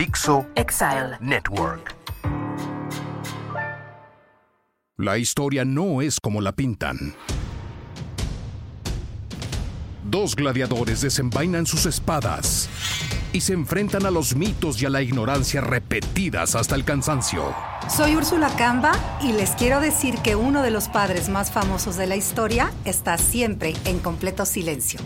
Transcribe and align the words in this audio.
Dixo 0.00 0.46
Exile 0.54 1.18
Network. 1.20 1.94
La 4.96 5.18
historia 5.18 5.66
no 5.66 6.00
es 6.00 6.18
como 6.20 6.40
la 6.40 6.52
pintan. 6.52 7.14
Dos 10.02 10.36
gladiadores 10.36 11.02
desenvainan 11.02 11.66
sus 11.66 11.84
espadas 11.84 12.70
y 13.34 13.42
se 13.42 13.52
enfrentan 13.52 14.06
a 14.06 14.10
los 14.10 14.34
mitos 14.34 14.80
y 14.80 14.86
a 14.86 14.88
la 14.88 15.02
ignorancia 15.02 15.60
repetidas 15.60 16.54
hasta 16.54 16.76
el 16.76 16.86
cansancio. 16.86 17.54
Soy 17.94 18.16
Úrsula 18.16 18.48
Camba 18.56 18.92
y 19.20 19.32
les 19.34 19.50
quiero 19.50 19.80
decir 19.80 20.14
que 20.24 20.34
uno 20.34 20.62
de 20.62 20.70
los 20.70 20.88
padres 20.88 21.28
más 21.28 21.52
famosos 21.52 21.98
de 21.98 22.06
la 22.06 22.16
historia 22.16 22.72
está 22.86 23.18
siempre 23.18 23.74
en 23.84 23.98
completo 23.98 24.46
silencio. 24.46 24.98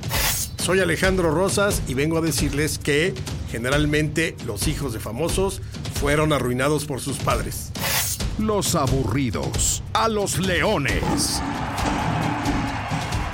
Soy 0.58 0.78
Alejandro 0.78 1.32
Rosas 1.32 1.82
y 1.88 1.94
vengo 1.94 2.18
a 2.18 2.20
decirles 2.20 2.78
que 2.78 3.12
generalmente 3.54 4.34
los 4.46 4.66
hijos 4.66 4.92
de 4.92 4.98
famosos 4.98 5.62
fueron 6.00 6.32
arruinados 6.32 6.86
por 6.86 7.00
sus 7.00 7.18
padres. 7.18 7.70
Los 8.36 8.74
aburridos, 8.74 9.80
a 9.92 10.08
los 10.08 10.38
leones. 10.40 11.40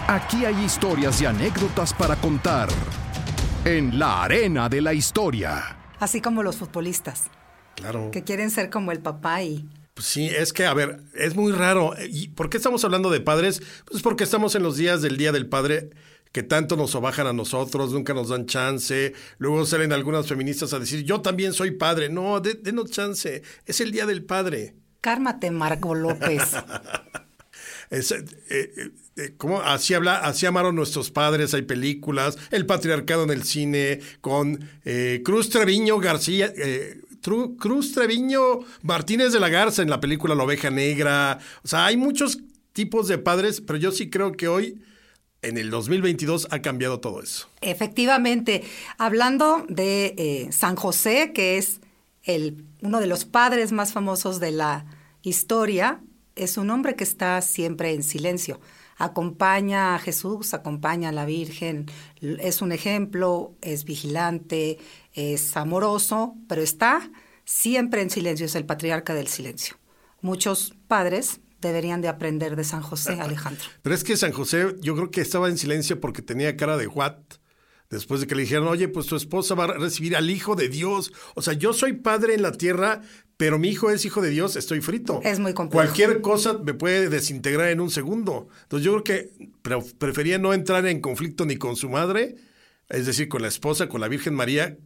Aquí 0.08 0.44
hay 0.44 0.62
historias 0.62 1.22
y 1.22 1.24
anécdotas 1.24 1.94
para 1.94 2.16
contar 2.16 2.68
en 3.64 3.98
la 3.98 4.24
arena 4.24 4.68
de 4.68 4.82
la 4.82 4.92
historia. 4.92 5.78
Así 5.98 6.20
como 6.20 6.42
los 6.42 6.56
futbolistas, 6.56 7.30
Claro. 7.76 8.10
que 8.10 8.22
quieren 8.22 8.50
ser 8.50 8.68
como 8.68 8.92
el 8.92 9.00
papá 9.00 9.42
y... 9.42 9.66
Pues 9.94 10.06
sí, 10.06 10.26
es 10.26 10.52
que, 10.52 10.66
a 10.66 10.74
ver, 10.74 11.00
es 11.14 11.34
muy 11.34 11.52
raro. 11.52 11.94
¿Y 12.10 12.28
por 12.28 12.50
qué 12.50 12.58
estamos 12.58 12.84
hablando 12.84 13.08
de 13.10 13.20
padres? 13.22 13.62
Pues 13.90 14.02
porque 14.02 14.24
estamos 14.24 14.54
en 14.54 14.62
los 14.64 14.76
días 14.76 15.00
del 15.00 15.16
Día 15.16 15.32
del 15.32 15.46
Padre 15.48 15.90
que 16.32 16.42
tanto 16.42 16.76
nos 16.76 16.90
sobajan 16.92 17.26
a 17.26 17.32
nosotros, 17.32 17.92
nunca 17.92 18.14
nos 18.14 18.28
dan 18.28 18.46
chance. 18.46 19.12
Luego 19.38 19.66
salen 19.66 19.92
algunas 19.92 20.26
feministas 20.26 20.72
a 20.72 20.78
decir, 20.78 21.02
yo 21.04 21.20
también 21.20 21.52
soy 21.52 21.72
padre. 21.72 22.08
No, 22.08 22.40
de- 22.40 22.54
denos 22.54 22.90
chance. 22.90 23.42
Es 23.66 23.80
el 23.80 23.90
Día 23.92 24.06
del 24.06 24.24
Padre. 24.24 24.74
Cármate, 25.00 25.50
Marco 25.50 25.94
López. 25.94 26.42
Es, 27.90 28.12
eh, 28.12 28.24
eh, 28.50 28.90
eh, 29.16 29.34
¿cómo? 29.36 29.60
Así, 29.62 29.94
habla, 29.94 30.18
así 30.18 30.46
amaron 30.46 30.76
nuestros 30.76 31.10
padres, 31.10 31.54
hay 31.54 31.62
películas, 31.62 32.38
el 32.52 32.64
patriarcado 32.64 33.24
en 33.24 33.30
el 33.30 33.42
cine, 33.42 33.98
con 34.20 34.60
eh, 34.84 35.22
Cruz 35.24 35.50
Treviño 35.50 35.98
García, 35.98 36.52
eh, 36.56 37.00
Tru- 37.20 37.56
Cruz 37.58 37.90
Treviño 37.92 38.60
Martínez 38.82 39.32
de 39.32 39.40
la 39.40 39.48
Garza 39.48 39.82
en 39.82 39.90
la 39.90 39.98
película 39.98 40.36
La 40.36 40.44
Oveja 40.44 40.70
Negra. 40.70 41.38
O 41.64 41.68
sea, 41.68 41.86
hay 41.86 41.96
muchos 41.96 42.38
tipos 42.72 43.08
de 43.08 43.18
padres, 43.18 43.60
pero 43.60 43.76
yo 43.76 43.90
sí 43.90 44.08
creo 44.08 44.30
que 44.32 44.46
hoy, 44.46 44.80
en 45.42 45.56
el 45.56 45.70
2022, 45.70 46.48
ha 46.50 46.60
cambiado 46.60 47.00
todo 47.00 47.22
eso. 47.22 47.48
Efectivamente, 47.60 48.62
hablando 48.98 49.64
de 49.68 50.14
eh, 50.18 50.52
San 50.52 50.76
José, 50.76 51.32
que 51.32 51.58
es 51.58 51.80
el, 52.24 52.64
uno 52.82 53.00
de 53.00 53.06
los 53.06 53.24
padres 53.24 53.72
más 53.72 53.92
famosos 53.92 54.40
de 54.40 54.52
la 54.52 54.84
historia, 55.22 56.00
es 56.36 56.56
un 56.56 56.70
hombre 56.70 56.94
que 56.94 57.04
está 57.04 57.40
siempre 57.42 57.92
en 57.92 58.02
silencio. 58.02 58.60
Acompaña 58.96 59.94
a 59.94 59.98
Jesús, 59.98 60.52
acompaña 60.52 61.08
a 61.08 61.12
la 61.12 61.24
Virgen, 61.24 61.86
es 62.20 62.60
un 62.60 62.72
ejemplo, 62.72 63.54
es 63.62 63.84
vigilante, 63.84 64.78
es 65.14 65.56
amoroso, 65.56 66.34
pero 66.48 66.60
está 66.60 67.10
siempre 67.46 68.02
en 68.02 68.10
silencio, 68.10 68.44
es 68.44 68.54
el 68.54 68.66
patriarca 68.66 69.14
del 69.14 69.28
silencio. 69.28 69.76
Muchos 70.20 70.74
padres 70.86 71.40
deberían 71.60 72.00
de 72.00 72.08
aprender 72.08 72.56
de 72.56 72.64
San 72.64 72.82
José, 72.82 73.20
Alejandro. 73.20 73.64
Pero 73.82 73.94
es 73.94 74.04
que 74.04 74.16
San 74.16 74.32
José, 74.32 74.74
yo 74.80 74.94
creo 74.94 75.10
que 75.10 75.20
estaba 75.20 75.48
en 75.48 75.58
silencio 75.58 76.00
porque 76.00 76.22
tenía 76.22 76.56
cara 76.56 76.76
de 76.76 76.86
what. 76.86 77.16
Después 77.90 78.20
de 78.20 78.28
que 78.28 78.36
le 78.36 78.42
dijeron, 78.42 78.68
oye, 78.68 78.86
pues 78.86 79.06
tu 79.06 79.16
esposa 79.16 79.56
va 79.56 79.64
a 79.64 79.72
recibir 79.74 80.14
al 80.14 80.30
Hijo 80.30 80.54
de 80.54 80.68
Dios. 80.68 81.12
O 81.34 81.42
sea, 81.42 81.54
yo 81.54 81.72
soy 81.72 81.94
padre 81.94 82.34
en 82.34 82.42
la 82.42 82.52
tierra, 82.52 83.00
pero 83.36 83.58
mi 83.58 83.68
hijo 83.68 83.90
es 83.90 84.04
hijo 84.04 84.22
de 84.22 84.30
Dios, 84.30 84.54
estoy 84.54 84.80
frito. 84.80 85.20
Es 85.24 85.40
muy 85.40 85.54
complejo. 85.54 85.82
Cualquier 85.84 86.20
cosa 86.20 86.56
me 86.58 86.72
puede 86.72 87.08
desintegrar 87.08 87.68
en 87.70 87.80
un 87.80 87.90
segundo. 87.90 88.46
Entonces 88.62 88.84
yo 88.84 88.92
creo 88.92 89.02
que 89.04 89.50
pre- 89.62 89.82
prefería 89.98 90.38
no 90.38 90.54
entrar 90.54 90.86
en 90.86 91.00
conflicto 91.00 91.44
ni 91.46 91.56
con 91.56 91.74
su 91.74 91.88
madre, 91.90 92.36
es 92.88 93.06
decir, 93.06 93.28
con 93.28 93.42
la 93.42 93.48
esposa, 93.48 93.88
con 93.88 94.00
la 94.00 94.06
Virgen 94.06 94.34
María, 94.34 94.76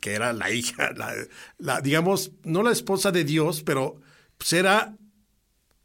que 0.00 0.14
era 0.14 0.32
la 0.32 0.50
hija, 0.50 0.90
la, 0.96 1.12
la- 1.58 1.80
digamos, 1.82 2.32
no 2.42 2.64
la 2.64 2.72
esposa 2.72 3.12
de 3.12 3.22
Dios, 3.22 3.62
pero 3.62 4.00
pues 4.38 4.54
era 4.54 4.96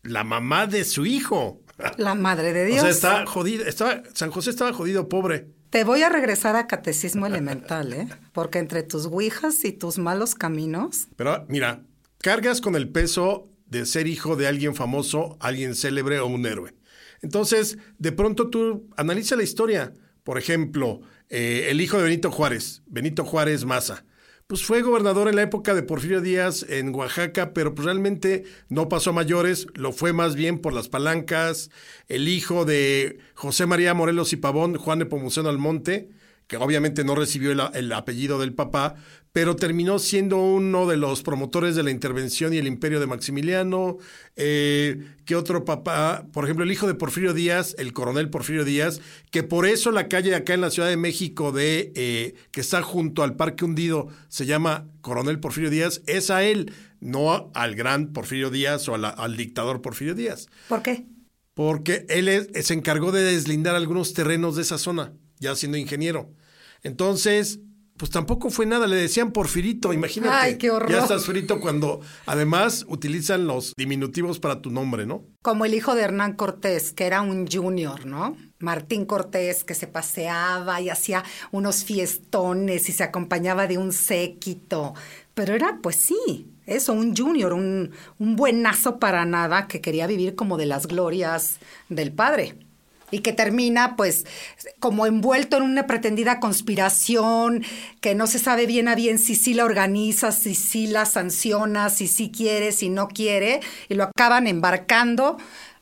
la 0.06 0.24
mamá 0.24 0.68
de 0.68 0.84
su 0.84 1.06
hijo. 1.06 1.62
La 1.98 2.16
Madre 2.16 2.54
de 2.54 2.66
Dios. 2.66 2.80
O 2.80 2.82
sea, 2.82 2.90
está 2.92 3.26
jodido, 3.26 3.66
estaba, 3.66 4.02
San 4.14 4.32
José 4.32 4.50
estaba 4.52 4.72
jodido, 4.72 5.10
pobre. 5.10 5.50
Te 5.72 5.84
voy 5.84 6.04
a 6.04 6.10
regresar 6.10 6.56
a 6.56 6.68
catecismo 6.68 7.26
elemental, 7.26 7.92
¿eh? 7.92 8.08
Porque 8.32 8.60
entre 8.60 8.82
tus 8.84 9.08
ouijas 9.08 9.66
y 9.66 9.74
tus 9.74 9.98
malos 9.98 10.36
caminos, 10.36 11.08
Pero 11.18 11.46
mira, 11.50 11.84
cargas 12.20 12.62
con 12.62 12.76
el 12.76 12.90
peso 12.90 13.50
de 13.66 13.86
ser 13.86 14.08
hijo 14.08 14.38
de 14.38 14.48
alguien 14.48 14.74
famoso, 14.74 15.38
alguien 15.42 15.76
célebre 15.76 16.20
o 16.20 16.28
un 16.28 16.46
héroe. 16.46 16.74
Entonces, 17.22 17.78
de 17.98 18.12
pronto 18.14 18.50
tú 18.50 18.88
analiza 18.96 19.36
la 19.36 19.44
historia. 19.44 19.94
Por 20.24 20.38
ejemplo, 20.38 21.02
eh, 21.30 21.68
el 21.70 21.82
hijo 21.82 21.98
de 21.98 22.04
Benito 22.04 22.32
Juárez, 22.32 22.84
Benito 22.86 23.26
Juárez 23.26 23.66
Maza. 23.66 24.06
Pues 24.48 24.64
fue 24.64 24.84
gobernador 24.84 25.28
en 25.28 25.38
la 25.38 25.42
época 25.42 25.74
de 25.74 25.82
Porfirio 25.82 26.22
Díaz 26.22 26.68
en 26.70 26.94
Oaxaca, 26.94 27.52
pero 27.52 27.74
pues 27.74 27.86
realmente 27.86 28.44
no 28.70 28.90
pasó 28.90 29.10
a 29.10 29.14
mayores, 29.14 29.66
lo 29.74 29.92
fue 29.92 30.14
más 30.14 30.36
bien 30.36 30.60
por 30.60 30.72
las 30.72 30.88
palancas. 30.88 31.72
El 32.08 32.28
hijo 32.28 32.64
de 32.64 33.18
José 33.34 33.66
María 33.66 33.96
Morelos 33.96 34.34
y 34.34 34.36
Pavón, 34.36 34.76
Juan 34.76 35.00
de 35.00 35.08
Pomuceno 35.08 35.50
Almonte, 35.50 36.12
que 36.46 36.58
obviamente 36.58 37.04
no 37.04 37.16
recibió 37.16 37.52
el, 37.52 37.62
el 37.74 37.92
apellido 37.92 38.38
del 38.38 38.54
papá, 38.54 38.98
pero 39.36 39.58
terminó 39.58 40.00
siendo 40.00 40.38
uno 40.38 40.88
de 40.88 40.96
los 40.96 41.22
promotores 41.22 41.76
de 41.76 41.84
la 41.84 41.92
intervención 41.92 42.54
y 42.54 42.58
el 42.58 42.68
imperio 42.68 43.02
de 43.02 43.06
Maximiliano. 43.06 43.98
Eh, 44.38 45.10
¿Qué 45.26 45.36
otro 45.36 45.66
papá? 45.66 46.26
Por 46.32 46.46
ejemplo, 46.46 46.64
el 46.64 46.72
hijo 46.72 46.88
de 46.88 46.94
Porfirio 46.96 47.34
Díaz, 47.34 47.76
el 47.78 47.92
coronel 47.92 48.30
Porfirio 48.30 48.64
Díaz, 48.64 49.02
que 49.32 49.44
por 49.44 49.66
eso 49.66 49.92
la 49.92 50.08
calle 50.08 50.36
acá 50.36 50.54
en 50.54 50.62
la 50.62 50.70
Ciudad 50.72 50.88
de 50.88 50.96
México 50.96 51.52
de 51.52 51.92
eh, 51.96 52.36
que 52.52 52.62
está 52.62 52.82
junto 52.82 53.24
al 53.24 53.36
Parque 53.36 53.66
Hundido 53.66 54.08
se 54.30 54.46
llama 54.46 54.88
Coronel 55.02 55.42
Porfirio 55.42 55.70
Díaz, 55.70 56.02
es 56.08 56.30
a 56.30 56.46
él, 56.46 56.72
no 57.02 57.52
al 57.54 57.76
gran 57.76 58.14
Porfirio 58.14 58.50
Díaz 58.52 58.88
o 58.88 58.98
la- 58.98 59.10
al 59.10 59.36
dictador 59.36 59.82
Porfirio 59.82 60.16
Díaz 60.16 60.48
¿por 60.70 60.82
qué? 60.82 61.08
porque 61.54 62.06
él 62.08 62.30
es- 62.30 62.48
se 62.66 62.74
encargó 62.74 63.12
de 63.12 63.22
deslindar 63.26 63.76
algunos 63.76 64.14
terrenos 64.14 64.56
de 64.56 64.62
esa 64.62 64.78
zona, 64.78 65.12
ya 65.40 65.58
siendo 65.58 65.78
ingeniero. 65.78 66.32
Entonces, 66.84 67.60
pues 67.98 68.12
tampoco 68.12 68.50
fue 68.50 68.66
nada, 68.66 68.88
le 68.88 68.98
decían 68.98 69.32
Porfirito, 69.32 69.94
imagínate. 69.94 70.34
Ay, 70.36 70.58
qué 70.58 70.70
horror. 70.70 70.92
Ya 70.92 71.00
estás 71.00 71.26
frito 71.26 71.62
cuando 71.62 72.02
además 72.26 72.86
utilizan 72.90 73.48
los 73.48 73.74
diminutivos 73.78 74.40
para 74.40 74.62
tu 74.62 74.70
nombre, 74.70 75.06
¿no? 75.06 75.24
Como 75.42 75.64
el 75.64 75.74
hijo 75.74 75.96
de 75.96 76.02
Hernán 76.02 76.34
Cortés, 76.34 76.92
que 76.92 77.06
era 77.06 77.22
un 77.22 77.48
junior, 77.48 78.06
¿no? 78.06 78.36
Martín 78.60 79.06
Cortés, 79.06 79.64
que 79.64 79.76
se 79.76 79.88
paseaba 79.88 80.82
y 80.82 80.90
hacía 80.90 81.24
unos 81.52 81.86
fiestones 81.86 82.90
y 82.90 82.92
se 82.92 83.04
acompañaba 83.04 83.68
de 83.68 83.78
un 83.78 83.94
séquito. 83.94 84.94
Pero 85.34 85.54
era, 85.54 85.80
pues 85.82 85.96
sí, 85.96 86.50
eso, 86.66 86.92
un 86.92 87.16
junior, 87.16 87.54
un, 87.54 87.92
un 88.20 88.36
buenazo 88.36 89.00
para 89.00 89.24
nada 89.26 89.68
que 89.68 89.80
quería 89.80 90.08
vivir 90.08 90.36
como 90.36 90.58
de 90.58 90.66
las 90.66 90.88
glorias 90.88 91.60
del 91.88 92.12
padre. 92.12 92.58
Y 93.12 93.20
que 93.20 93.34
termina, 93.34 93.96
pues, 93.96 94.26
como 94.80 95.06
envuelto 95.06 95.58
en 95.58 95.64
una 95.64 95.88
pretendida 95.88 96.40
conspiración, 96.40 97.64
que 98.02 98.16
no 98.16 98.28
se 98.28 98.40
sabe 98.40 98.66
bien 98.66 98.88
a 98.88 98.96
bien 98.96 99.20
si 99.20 99.36
sí 99.36 99.54
la 99.54 99.66
organiza, 99.66 100.32
si 100.32 100.56
sí 100.56 100.88
la 100.88 101.06
sanciona, 101.06 101.90
si 101.90 102.08
sí 102.08 102.32
quiere, 102.32 102.72
si 102.72 102.90
no 102.90 103.08
quiere, 103.08 103.62
y 103.90 103.94
lo 103.94 104.06
acaban 104.06 104.48
embarcando 104.48 105.38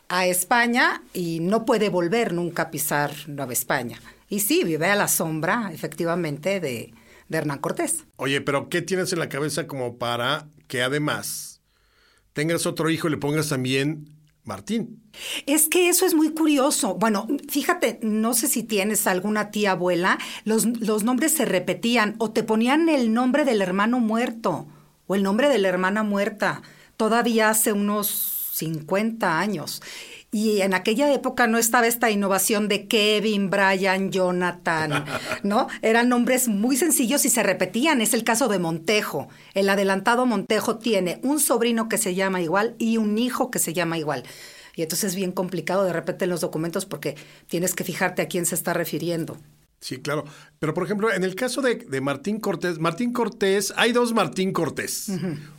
a 0.09 0.28
España 0.28 1.01
y 1.13 1.39
no 1.39 1.66
puede 1.66 1.89
volver 1.89 2.34
nunca 2.34 2.63
a 2.63 2.72
pisar 2.72 3.11
Nueva 3.28 3.53
España. 3.53 4.00
Y 4.29 4.41
sí, 4.41 4.63
vive 4.63 4.88
a 4.88 4.95
la 4.95 5.07
sombra, 5.07 5.72
efectivamente, 5.73 6.59
de, 6.59 6.94
de 7.29 7.38
Hernán 7.38 7.59
Cortés. 7.59 8.05
Oye, 8.17 8.41
pero 8.41 8.69
¿qué 8.69 8.81
tienes 8.81 9.13
en 9.13 9.19
la 9.19 9.29
cabeza 9.29 9.67
como 9.67 9.97
para 9.97 10.47
que 10.67 10.81
además 10.81 11.61
tengas 12.34 12.66
otro 12.66 12.90
hijo 12.90 13.08
y 13.08 13.11
le 13.11 13.17
pongas 13.17 13.49
también 13.49 14.09
Martín? 14.43 15.01
Es 15.45 15.69
que 15.69 15.90
eso 15.90 16.05
es 16.05 16.13
muy 16.13 16.34
curioso. 16.34 16.95
Bueno, 16.95 17.28
fíjate, 17.49 17.99
no 18.01 18.34
sé 18.34 18.47
si 18.47 18.63
tienes 18.63 19.07
alguna 19.07 19.51
tía 19.51 19.72
abuela, 19.72 20.17
los, 20.43 20.66
los 20.66 21.03
nombres 21.03 21.34
se 21.34 21.45
repetían 21.45 22.16
o 22.17 22.31
te 22.31 22.43
ponían 22.43 22.90
el 22.90 23.13
nombre 23.13 23.45
del 23.45 23.61
hermano 23.61 23.99
muerto 23.99 24.67
o 25.07 25.16
el 25.16 25.23
nombre 25.23 25.49
de 25.49 25.59
la 25.59 25.69
hermana 25.69 26.03
muerta, 26.03 26.61
todavía 26.97 27.49
hace 27.49 27.73
unos 27.73 28.51
50 28.53 29.40
años. 29.40 29.81
Y 30.34 30.62
en 30.62 30.74
aquella 30.74 31.14
época 31.14 31.46
no 31.46 31.59
estaba 31.59 31.85
esta 31.85 32.09
innovación 32.09 32.68
de 32.68 32.88
Kevin, 32.88 33.52
Brian, 33.52 34.12
Jonathan, 34.12 35.06
¿no? 35.44 35.68
Eran 35.84 36.09
nombres 36.09 36.47
muy 36.47 36.76
sencillos 36.76 37.24
y 37.24 37.30
se 37.30 37.44
repetían. 37.44 38.02
Es 38.02 38.16
el 38.16 38.24
caso 38.24 38.47
de 38.47 38.58
Montejo. 38.58 39.30
El 39.53 39.70
adelantado 39.70 40.26
Montejo 40.26 40.80
tiene 40.80 41.20
un 41.22 41.40
sobrino 41.40 41.88
que 41.88 42.00
se 42.00 42.16
llama 42.16 42.41
igual 42.41 42.76
y 42.80 42.97
un 42.97 43.20
hijo 43.20 43.52
que 43.52 43.59
se 43.59 43.74
llama 43.74 44.00
igual. 44.00 44.24
Y 44.76 44.82
entonces 44.82 45.12
es 45.12 45.16
bien 45.16 45.32
complicado 45.32 45.84
de 45.84 45.94
repente 45.94 46.26
en 46.26 46.32
los 46.32 46.41
documentos 46.41 46.88
porque 46.88 47.16
tienes 47.46 47.76
que 47.76 47.84
fijarte 47.84 48.24
a 48.24 48.28
quién 48.28 48.47
se 48.47 48.56
está 48.56 48.74
refiriendo. 48.74 49.38
Sí, 49.82 50.02
claro. 50.02 50.24
Pero, 50.58 50.74
por 50.74 50.86
ejemplo, 50.86 51.14
en 51.14 51.24
el 51.24 51.36
caso 51.36 51.62
de, 51.62 51.76
de 51.76 52.02
Martín 52.02 52.40
Cortés, 52.40 52.79
Martín 52.79 53.14
Cortés, 53.14 53.72
hay 53.76 53.91
dos 53.91 54.14
Martín 54.14 54.52
Cortés. 54.52 55.12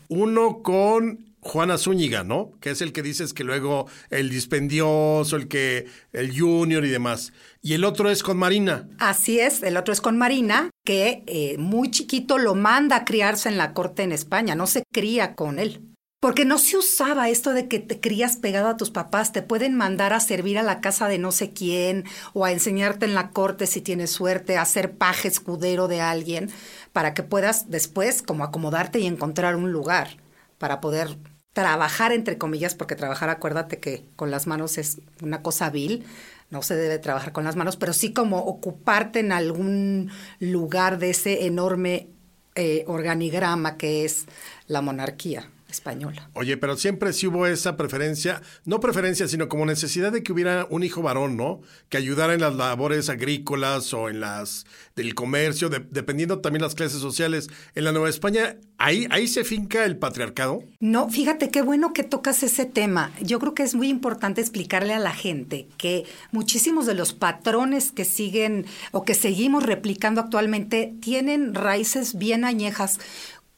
Uno 0.08 0.62
con 0.62 1.33
Juana 1.44 1.76
Zúñiga, 1.76 2.24
¿no? 2.24 2.52
Que 2.60 2.70
es 2.70 2.80
el 2.80 2.92
que 2.92 3.02
dices 3.02 3.34
que 3.34 3.44
luego 3.44 3.86
el 4.10 4.30
dispendioso, 4.30 5.36
el 5.36 5.46
que 5.46 5.86
el 6.12 6.38
junior 6.38 6.84
y 6.84 6.88
demás. 6.88 7.32
Y 7.60 7.74
el 7.74 7.84
otro 7.84 8.10
es 8.10 8.22
con 8.22 8.38
Marina. 8.38 8.88
Así 8.98 9.38
es, 9.38 9.62
el 9.62 9.76
otro 9.76 9.92
es 9.92 10.00
con 10.00 10.16
Marina, 10.16 10.70
que 10.84 11.22
eh, 11.26 11.56
muy 11.58 11.90
chiquito 11.90 12.38
lo 12.38 12.54
manda 12.54 12.96
a 12.96 13.04
criarse 13.04 13.50
en 13.50 13.58
la 13.58 13.74
corte 13.74 14.02
en 14.02 14.12
España, 14.12 14.54
no 14.54 14.66
se 14.66 14.84
cría 14.90 15.34
con 15.34 15.58
él. 15.58 15.82
Porque 16.18 16.46
no 16.46 16.56
se 16.56 16.78
usaba 16.78 17.28
esto 17.28 17.52
de 17.52 17.68
que 17.68 17.78
te 17.78 18.00
crías 18.00 18.38
pegado 18.38 18.68
a 18.68 18.78
tus 18.78 18.90
papás, 18.90 19.32
te 19.32 19.42
pueden 19.42 19.74
mandar 19.74 20.14
a 20.14 20.20
servir 20.20 20.58
a 20.58 20.62
la 20.62 20.80
casa 20.80 21.06
de 21.06 21.18
no 21.18 21.30
sé 21.30 21.52
quién 21.52 22.04
o 22.32 22.46
a 22.46 22.52
enseñarte 22.52 23.04
en 23.04 23.14
la 23.14 23.28
corte 23.28 23.66
si 23.66 23.82
tienes 23.82 24.10
suerte, 24.10 24.56
a 24.56 24.64
ser 24.64 24.96
paje 24.96 25.28
escudero 25.28 25.86
de 25.86 26.00
alguien, 26.00 26.50
para 26.94 27.12
que 27.12 27.22
puedas 27.22 27.70
después 27.70 28.22
como 28.22 28.44
acomodarte 28.44 29.00
y 29.00 29.06
encontrar 29.06 29.56
un 29.56 29.70
lugar 29.70 30.16
para 30.56 30.80
poder 30.80 31.18
trabajar 31.54 32.12
entre 32.12 32.36
comillas, 32.36 32.74
porque 32.74 32.96
trabajar, 32.96 33.30
acuérdate 33.30 33.78
que 33.78 34.04
con 34.16 34.30
las 34.30 34.46
manos 34.46 34.76
es 34.76 34.98
una 35.22 35.40
cosa 35.40 35.70
vil, 35.70 36.04
no 36.50 36.62
se 36.62 36.76
debe 36.76 36.98
trabajar 36.98 37.32
con 37.32 37.44
las 37.44 37.56
manos, 37.56 37.76
pero 37.76 37.94
sí 37.94 38.12
como 38.12 38.38
ocuparte 38.40 39.20
en 39.20 39.32
algún 39.32 40.10
lugar 40.40 40.98
de 40.98 41.10
ese 41.10 41.46
enorme 41.46 42.08
eh, 42.54 42.84
organigrama 42.86 43.78
que 43.78 44.04
es 44.04 44.26
la 44.66 44.82
monarquía 44.82 45.48
española. 45.74 46.30
Oye, 46.32 46.56
pero 46.56 46.76
siempre 46.76 47.12
sí 47.12 47.26
hubo 47.26 47.46
esa 47.46 47.76
preferencia, 47.76 48.40
no 48.64 48.80
preferencia, 48.80 49.28
sino 49.28 49.48
como 49.48 49.66
necesidad 49.66 50.12
de 50.12 50.22
que 50.22 50.32
hubiera 50.32 50.66
un 50.70 50.82
hijo 50.82 51.02
varón, 51.02 51.36
¿no? 51.36 51.60
Que 51.88 51.96
ayudara 51.96 52.34
en 52.34 52.40
las 52.40 52.54
labores 52.54 53.08
agrícolas 53.08 53.92
o 53.92 54.08
en 54.08 54.20
las 54.20 54.66
del 54.96 55.14
comercio, 55.14 55.68
dependiendo 55.68 56.40
también 56.40 56.62
las 56.62 56.74
clases 56.74 57.00
sociales. 57.00 57.50
En 57.74 57.84
la 57.84 57.92
Nueva 57.92 58.08
España, 58.08 58.56
ahí, 58.78 59.06
ahí 59.10 59.26
se 59.26 59.44
finca 59.44 59.84
el 59.84 59.96
patriarcado. 59.96 60.62
No, 60.80 61.08
fíjate 61.10 61.50
qué 61.50 61.62
bueno 61.62 61.92
que 61.92 62.04
tocas 62.04 62.42
ese 62.42 62.64
tema. 62.64 63.12
Yo 63.20 63.38
creo 63.40 63.54
que 63.54 63.64
es 63.64 63.74
muy 63.74 63.88
importante 63.88 64.40
explicarle 64.40 64.94
a 64.94 64.98
la 64.98 65.12
gente 65.12 65.68
que 65.76 66.04
muchísimos 66.30 66.86
de 66.86 66.94
los 66.94 67.12
patrones 67.12 67.90
que 67.90 68.04
siguen 68.04 68.66
o 68.92 69.04
que 69.04 69.14
seguimos 69.14 69.64
replicando 69.64 70.20
actualmente 70.20 70.94
tienen 71.00 71.54
raíces 71.54 72.16
bien 72.16 72.44
añejas 72.44 73.00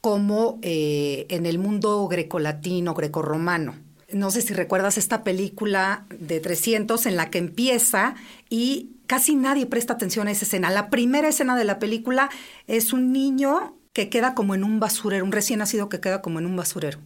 como 0.01 0.59
eh, 0.61 1.25
en 1.29 1.45
el 1.45 1.59
mundo 1.59 2.07
grecolatino, 2.07 2.93
grecorromano. 2.93 3.75
No 4.11 4.31
sé 4.31 4.41
si 4.41 4.53
recuerdas 4.53 4.97
esta 4.97 5.23
película 5.23 6.05
de 6.17 6.39
300 6.39 7.05
en 7.07 7.15
la 7.17 7.29
que 7.29 7.39
empieza 7.39 8.15
y 8.49 8.91
casi 9.05 9.35
nadie 9.35 9.65
presta 9.65 9.93
atención 9.93 10.27
a 10.27 10.31
esa 10.31 10.45
escena. 10.45 10.69
La 10.69 10.89
primera 10.89 11.27
escena 11.27 11.57
de 11.57 11.65
la 11.65 11.79
película 11.79 12.29
es 12.67 12.93
un 12.93 13.11
niño 13.11 13.75
que 13.91 14.09
queda 14.09 14.33
como 14.33 14.55
en 14.55 14.63
un 14.63 14.79
basurero, 14.79 15.25
un 15.25 15.31
recién 15.31 15.59
nacido 15.59 15.89
que 15.89 15.99
queda 15.99 16.21
como 16.21 16.39
en 16.39 16.45
un 16.45 16.55
basurero. 16.55 16.99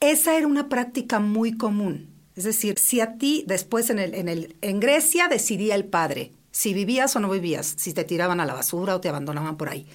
Esa 0.00 0.36
era 0.36 0.46
una 0.46 0.68
práctica 0.68 1.18
muy 1.18 1.56
común. 1.56 2.08
Es 2.36 2.44
decir, 2.44 2.78
si 2.78 3.00
a 3.00 3.18
ti 3.18 3.44
después 3.46 3.90
en, 3.90 3.98
en 3.98 4.80
Grecia 4.80 5.28
decidía 5.28 5.74
el 5.74 5.84
padre 5.84 6.32
si 6.52 6.74
vivías 6.74 7.16
o 7.16 7.20
no 7.20 7.30
vivías, 7.30 7.74
si 7.78 7.92
te 7.94 8.04
tiraban 8.04 8.38
a 8.38 8.46
la 8.46 8.54
basura 8.54 8.94
o 8.94 9.00
te 9.00 9.08
abandonaban 9.08 9.56
por 9.56 9.70
ahí. 9.70 9.86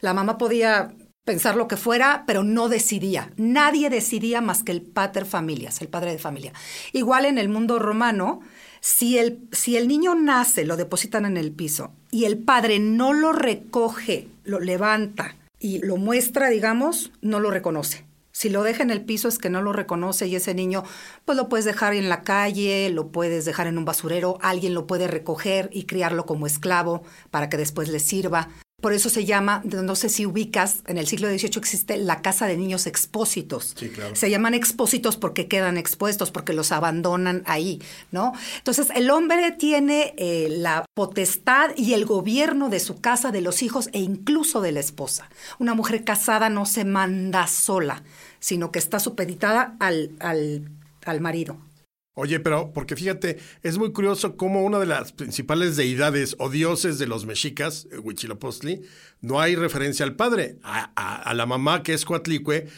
La 0.00 0.14
mamá 0.14 0.38
podía 0.38 0.94
pensar 1.24 1.56
lo 1.56 1.68
que 1.68 1.76
fuera, 1.76 2.24
pero 2.26 2.44
no 2.44 2.68
decidía. 2.68 3.30
Nadie 3.36 3.90
decidía 3.90 4.40
más 4.40 4.62
que 4.62 4.72
el 4.72 4.82
pater 4.82 5.24
familias, 5.24 5.80
el 5.80 5.88
padre 5.88 6.12
de 6.12 6.18
familia. 6.18 6.52
Igual 6.92 7.24
en 7.24 7.38
el 7.38 7.48
mundo 7.48 7.78
romano, 7.78 8.40
si 8.80 9.18
el, 9.18 9.48
si 9.52 9.76
el 9.76 9.88
niño 9.88 10.14
nace, 10.14 10.64
lo 10.64 10.76
depositan 10.76 11.24
en 11.24 11.36
el 11.36 11.52
piso 11.52 11.92
y 12.10 12.26
el 12.26 12.38
padre 12.38 12.78
no 12.78 13.12
lo 13.12 13.32
recoge, 13.32 14.28
lo 14.44 14.60
levanta 14.60 15.36
y 15.58 15.78
lo 15.78 15.96
muestra, 15.96 16.50
digamos, 16.50 17.10
no 17.22 17.40
lo 17.40 17.50
reconoce. 17.50 18.04
Si 18.32 18.50
lo 18.50 18.64
deja 18.64 18.82
en 18.82 18.90
el 18.90 19.04
piso 19.04 19.28
es 19.28 19.38
que 19.38 19.48
no 19.48 19.62
lo 19.62 19.72
reconoce 19.72 20.26
y 20.26 20.34
ese 20.34 20.54
niño, 20.54 20.82
pues 21.24 21.38
lo 21.38 21.48
puedes 21.48 21.64
dejar 21.64 21.94
en 21.94 22.08
la 22.08 22.22
calle, 22.22 22.90
lo 22.90 23.08
puedes 23.08 23.44
dejar 23.44 23.68
en 23.68 23.78
un 23.78 23.84
basurero, 23.84 24.38
alguien 24.42 24.74
lo 24.74 24.88
puede 24.88 25.06
recoger 25.06 25.70
y 25.72 25.84
criarlo 25.84 26.26
como 26.26 26.46
esclavo 26.46 27.04
para 27.30 27.48
que 27.48 27.56
después 27.56 27.88
le 27.88 28.00
sirva. 28.00 28.48
Por 28.84 28.92
eso 28.92 29.08
se 29.08 29.24
llama, 29.24 29.62
no 29.64 29.96
sé 29.96 30.10
si 30.10 30.26
ubicas, 30.26 30.82
en 30.86 30.98
el 30.98 31.06
siglo 31.06 31.26
XVIII 31.28 31.56
existe 31.56 31.96
la 31.96 32.20
casa 32.20 32.46
de 32.46 32.58
niños 32.58 32.86
expósitos. 32.86 33.72
Sí, 33.78 33.88
claro. 33.88 34.14
Se 34.14 34.28
llaman 34.28 34.52
expósitos 34.52 35.16
porque 35.16 35.48
quedan 35.48 35.78
expuestos, 35.78 36.30
porque 36.30 36.52
los 36.52 36.70
abandonan 36.70 37.44
ahí, 37.46 37.80
¿no? 38.12 38.34
Entonces, 38.58 38.88
el 38.94 39.08
hombre 39.08 39.52
tiene 39.52 40.12
eh, 40.18 40.48
la 40.50 40.84
potestad 40.92 41.70
y 41.78 41.94
el 41.94 42.04
gobierno 42.04 42.68
de 42.68 42.78
su 42.78 43.00
casa, 43.00 43.30
de 43.30 43.40
los 43.40 43.62
hijos 43.62 43.88
e 43.94 44.00
incluso 44.00 44.60
de 44.60 44.72
la 44.72 44.80
esposa. 44.80 45.30
Una 45.58 45.72
mujer 45.72 46.04
casada 46.04 46.50
no 46.50 46.66
se 46.66 46.84
manda 46.84 47.46
sola, 47.46 48.02
sino 48.38 48.70
que 48.70 48.80
está 48.80 49.00
supeditada 49.00 49.76
al, 49.80 50.10
al, 50.20 50.68
al 51.06 51.20
marido. 51.22 51.56
Oye, 52.16 52.38
pero 52.38 52.72
porque 52.72 52.94
fíjate, 52.94 53.38
es 53.62 53.76
muy 53.76 53.92
curioso 53.92 54.36
cómo 54.36 54.62
una 54.62 54.78
de 54.78 54.86
las 54.86 55.12
principales 55.12 55.76
deidades 55.76 56.36
o 56.38 56.48
dioses 56.48 57.00
de 57.00 57.08
los 57.08 57.26
mexicas, 57.26 57.88
eh, 57.90 57.98
Huitzilopochtli, 57.98 58.82
no 59.20 59.40
hay 59.40 59.56
referencia 59.56 60.06
al 60.06 60.14
padre. 60.14 60.58
A, 60.62 61.34
la 61.34 61.46
mamá, 61.46 61.82
que 61.82 61.92
es 61.92 62.04
Coatlicue, 62.04 62.68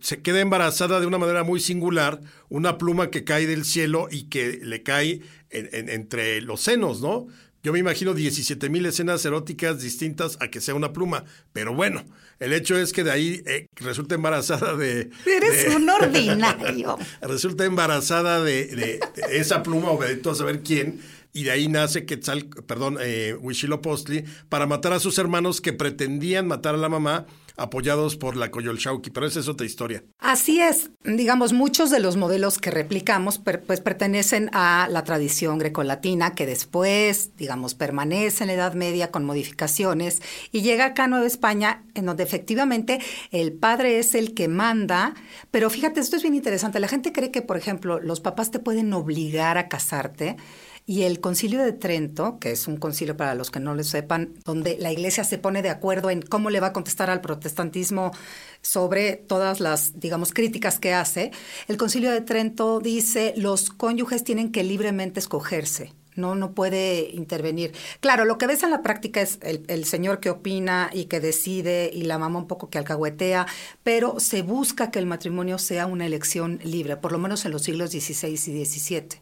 se 0.00 0.20
queda 0.20 0.40
embarazada 0.40 1.00
de 1.00 1.06
una 1.06 1.16
manera 1.16 1.44
muy 1.44 1.60
singular, 1.60 2.20
una 2.50 2.76
pluma 2.76 3.10
que 3.10 3.24
cae 3.24 3.46
del 3.46 3.64
cielo 3.64 4.08
y 4.10 4.24
que 4.24 4.60
le 4.62 4.82
cae 4.82 5.22
entre 5.50 6.42
los 6.42 6.60
senos, 6.60 7.00
¿no? 7.00 7.28
Yo 7.62 7.72
me 7.72 7.80
imagino 7.80 8.14
17 8.14 8.68
mil 8.70 8.86
escenas 8.86 9.24
eróticas 9.24 9.80
distintas 9.82 10.38
a 10.40 10.48
que 10.48 10.60
sea 10.60 10.74
una 10.74 10.92
pluma, 10.92 11.24
pero 11.52 11.74
bueno, 11.74 12.04
el 12.38 12.52
hecho 12.52 12.78
es 12.78 12.92
que 12.92 13.02
de 13.02 13.10
ahí 13.10 13.42
eh, 13.46 13.66
resulta 13.74 14.14
embarazada 14.14 14.76
de... 14.76 15.10
Eres 15.26 15.74
un 15.74 15.88
ordinario. 15.90 16.96
resulta 17.20 17.64
embarazada 17.64 18.42
de, 18.42 19.00
esa 19.32 19.64
pluma 19.64 19.90
o 19.90 20.00
de 20.00 20.20
a 20.30 20.34
saber 20.34 20.62
quién, 20.62 21.00
y 21.38 21.44
de 21.44 21.52
ahí 21.52 21.68
nace 21.68 22.04
Quetzal, 22.04 22.46
perdón, 22.66 22.98
eh, 23.00 23.36
Huitzilopochtli, 23.40 24.24
para 24.48 24.66
matar 24.66 24.92
a 24.92 24.98
sus 24.98 25.18
hermanos 25.18 25.60
que 25.60 25.72
pretendían 25.72 26.48
matar 26.48 26.74
a 26.74 26.78
la 26.78 26.88
mamá 26.88 27.26
apoyados 27.56 28.16
por 28.16 28.36
la 28.36 28.50
Coyolxauhqui, 28.50 29.10
pero 29.10 29.26
esa 29.26 29.40
es 29.40 29.48
otra 29.48 29.66
historia. 29.66 30.04
Así 30.18 30.60
es, 30.60 30.90
digamos, 31.04 31.52
muchos 31.52 31.90
de 31.90 32.00
los 32.00 32.16
modelos 32.16 32.58
que 32.58 32.70
replicamos 32.70 33.38
pues 33.38 33.80
pertenecen 33.80 34.48
a 34.52 34.88
la 34.90 35.04
tradición 35.04 35.58
grecolatina 35.58 36.34
que 36.34 36.46
después, 36.46 37.36
digamos, 37.36 37.74
permanece 37.74 38.44
en 38.44 38.48
la 38.48 38.54
Edad 38.54 38.74
Media 38.74 39.10
con 39.10 39.24
modificaciones 39.24 40.22
y 40.52 40.62
llega 40.62 40.86
acá 40.86 41.04
a 41.04 41.08
Nueva 41.08 41.26
España 41.26 41.84
en 41.94 42.06
donde 42.06 42.22
efectivamente 42.22 43.00
el 43.32 43.52
padre 43.52 43.98
es 43.98 44.14
el 44.14 44.34
que 44.34 44.46
manda, 44.48 45.14
pero 45.50 45.68
fíjate, 45.68 46.00
esto 46.00 46.16
es 46.16 46.22
bien 46.22 46.34
interesante, 46.34 46.78
la 46.78 46.88
gente 46.88 47.12
cree 47.12 47.32
que, 47.32 47.42
por 47.42 47.56
ejemplo, 47.56 47.98
los 47.98 48.20
papás 48.20 48.52
te 48.52 48.60
pueden 48.60 48.92
obligar 48.92 49.58
a 49.58 49.68
casarte, 49.68 50.36
y 50.88 51.02
el 51.02 51.20
concilio 51.20 51.62
de 51.62 51.74
Trento, 51.74 52.38
que 52.38 52.50
es 52.50 52.66
un 52.66 52.78
concilio 52.78 53.14
para 53.14 53.34
los 53.34 53.50
que 53.50 53.60
no 53.60 53.74
lo 53.74 53.84
sepan, 53.84 54.32
donde 54.46 54.78
la 54.78 54.90
iglesia 54.90 55.22
se 55.22 55.36
pone 55.36 55.60
de 55.60 55.68
acuerdo 55.68 56.08
en 56.08 56.22
cómo 56.22 56.48
le 56.48 56.60
va 56.60 56.68
a 56.68 56.72
contestar 56.72 57.10
al 57.10 57.20
protestantismo 57.20 58.10
sobre 58.62 59.16
todas 59.16 59.60
las, 59.60 60.00
digamos, 60.00 60.32
críticas 60.32 60.78
que 60.78 60.94
hace, 60.94 61.30
el 61.66 61.76
concilio 61.76 62.10
de 62.10 62.22
Trento 62.22 62.80
dice 62.80 63.34
los 63.36 63.68
cónyuges 63.68 64.24
tienen 64.24 64.50
que 64.50 64.64
libremente 64.64 65.20
escogerse 65.20 65.92
no, 66.18 66.34
no 66.34 66.52
puede 66.52 67.10
intervenir. 67.14 67.72
Claro, 68.00 68.24
lo 68.24 68.36
que 68.36 68.46
ves 68.46 68.62
en 68.62 68.70
la 68.70 68.82
práctica 68.82 69.20
es 69.20 69.38
el, 69.42 69.84
señor 69.84 70.20
que 70.20 70.30
opina 70.30 70.90
y 70.92 71.06
que 71.06 71.20
decide 71.20 71.90
y 71.92 72.02
la 72.02 72.18
mamá 72.18 72.38
un 72.38 72.46
poco 72.46 72.68
que 72.68 72.78
alcahuetea, 72.78 73.46
pero 73.82 74.20
se 74.20 74.42
busca 74.42 74.90
que 74.90 74.98
el 74.98 75.06
matrimonio 75.06 75.58
sea 75.58 75.86
una 75.86 76.06
elección 76.06 76.60
libre, 76.64 76.96
por 76.96 77.12
lo 77.12 77.18
menos 77.18 77.44
en 77.44 77.52
los 77.52 77.62
siglos 77.62 77.90
XVI 77.90 78.28
y 78.28 78.64
XVII. 78.64 79.20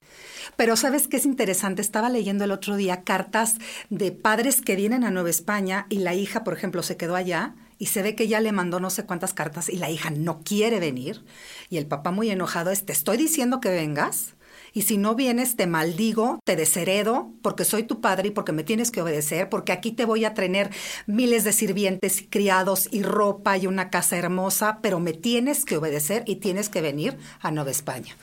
Pero 0.57 0.77
sabes 0.77 1.09
qué 1.09 1.19
es 1.19 1.27
interesante, 1.27 1.83
estaba 1.83 2.09
leyendo 2.09 2.45
el 2.45 2.51
otro 2.51 2.77
día 2.77 3.03
cartas 3.03 3.57
de 3.91 4.13
padres 4.13 4.63
que 4.63 4.77
vienen 4.77 5.05
a 5.05 5.11
Nueva 5.11 5.31
España 5.31 5.87
y 5.89 5.99
la 5.99 6.15
hija, 6.15 6.45
por 6.45 6.55
ejemplo, 6.55 6.83
se 6.83 6.97
quedó 6.97 7.15
allá 7.15 7.55
y 7.79 7.87
se 7.87 8.03
ve 8.03 8.15
que 8.15 8.29
ya 8.29 8.41
le 8.41 8.53
mandó 8.53 8.81
no 8.81 8.91
sé 8.91 9.05
cuántas 9.05 9.35
cartas 9.35 9.69
y 9.69 9.77
la 9.77 9.91
hija 9.91 10.11
no 10.11 10.41
quiere 10.43 10.81
venir 10.81 11.25
y 11.69 11.77
el 11.77 11.87
papá 11.87 12.11
muy 12.11 12.31
enojado 12.31 12.71
es, 12.71 12.87
te 12.87 12.93
estoy 12.93 13.17
diciendo 13.17 13.61
que 13.61 13.69
vengas 13.69 14.36
y 14.77 14.83
si 14.83 14.99
no 14.99 15.15
vienes 15.15 15.57
te 15.57 15.67
maldigo, 15.67 16.39
te 16.45 16.55
desheredo, 16.55 17.33
porque 17.41 17.65
soy 17.65 17.85
tu 17.85 18.03
padre 18.03 18.29
y 18.29 18.31
porque 18.31 18.53
me 18.53 18.63
tienes 18.63 18.91
que 18.91 19.01
obedecer, 19.01 19.49
porque 19.49 19.73
aquí 19.73 19.91
te 19.91 20.05
voy 20.05 20.27
a 20.27 20.35
tener 20.35 20.69
miles 21.07 21.45
de 21.45 21.55
sirvientes 21.55 22.21
y 22.21 22.27
criados 22.27 22.87
y 22.93 23.03
ropa 23.03 23.57
y 23.57 23.67
una 23.67 23.89
casa 23.89 24.19
hermosa, 24.19 24.81
pero 24.83 25.01
me 25.01 25.15
tienes 25.15 25.65
que 25.65 25.79
obedecer 25.79 26.25
y 26.27 26.37
tienes 26.37 26.69
que 26.69 26.83
venir 26.83 27.17
a 27.41 27.51
Nueva 27.53 27.71
España. 27.71 28.19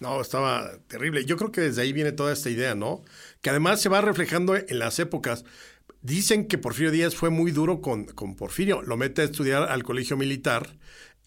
No, 0.00 0.18
estaba 0.18 0.78
terrible. 0.88 1.26
Yo 1.26 1.36
creo 1.36 1.52
que 1.52 1.60
desde 1.60 1.82
ahí 1.82 1.92
viene 1.92 2.12
toda 2.12 2.32
esta 2.32 2.48
idea, 2.48 2.74
¿no? 2.74 3.04
Que 3.42 3.50
además 3.50 3.78
se 3.78 3.90
va 3.90 4.00
reflejando 4.00 4.56
en 4.56 4.78
las 4.78 4.98
épocas. 4.98 5.44
Dicen 6.00 6.48
que 6.48 6.56
Porfirio 6.56 6.90
Díaz 6.90 7.14
fue 7.14 7.28
muy 7.28 7.50
duro 7.50 7.82
con, 7.82 8.06
con 8.06 8.34
Porfirio. 8.34 8.80
Lo 8.80 8.96
mete 8.96 9.20
a 9.20 9.24
estudiar 9.26 9.64
al 9.64 9.82
colegio 9.82 10.16
militar 10.16 10.74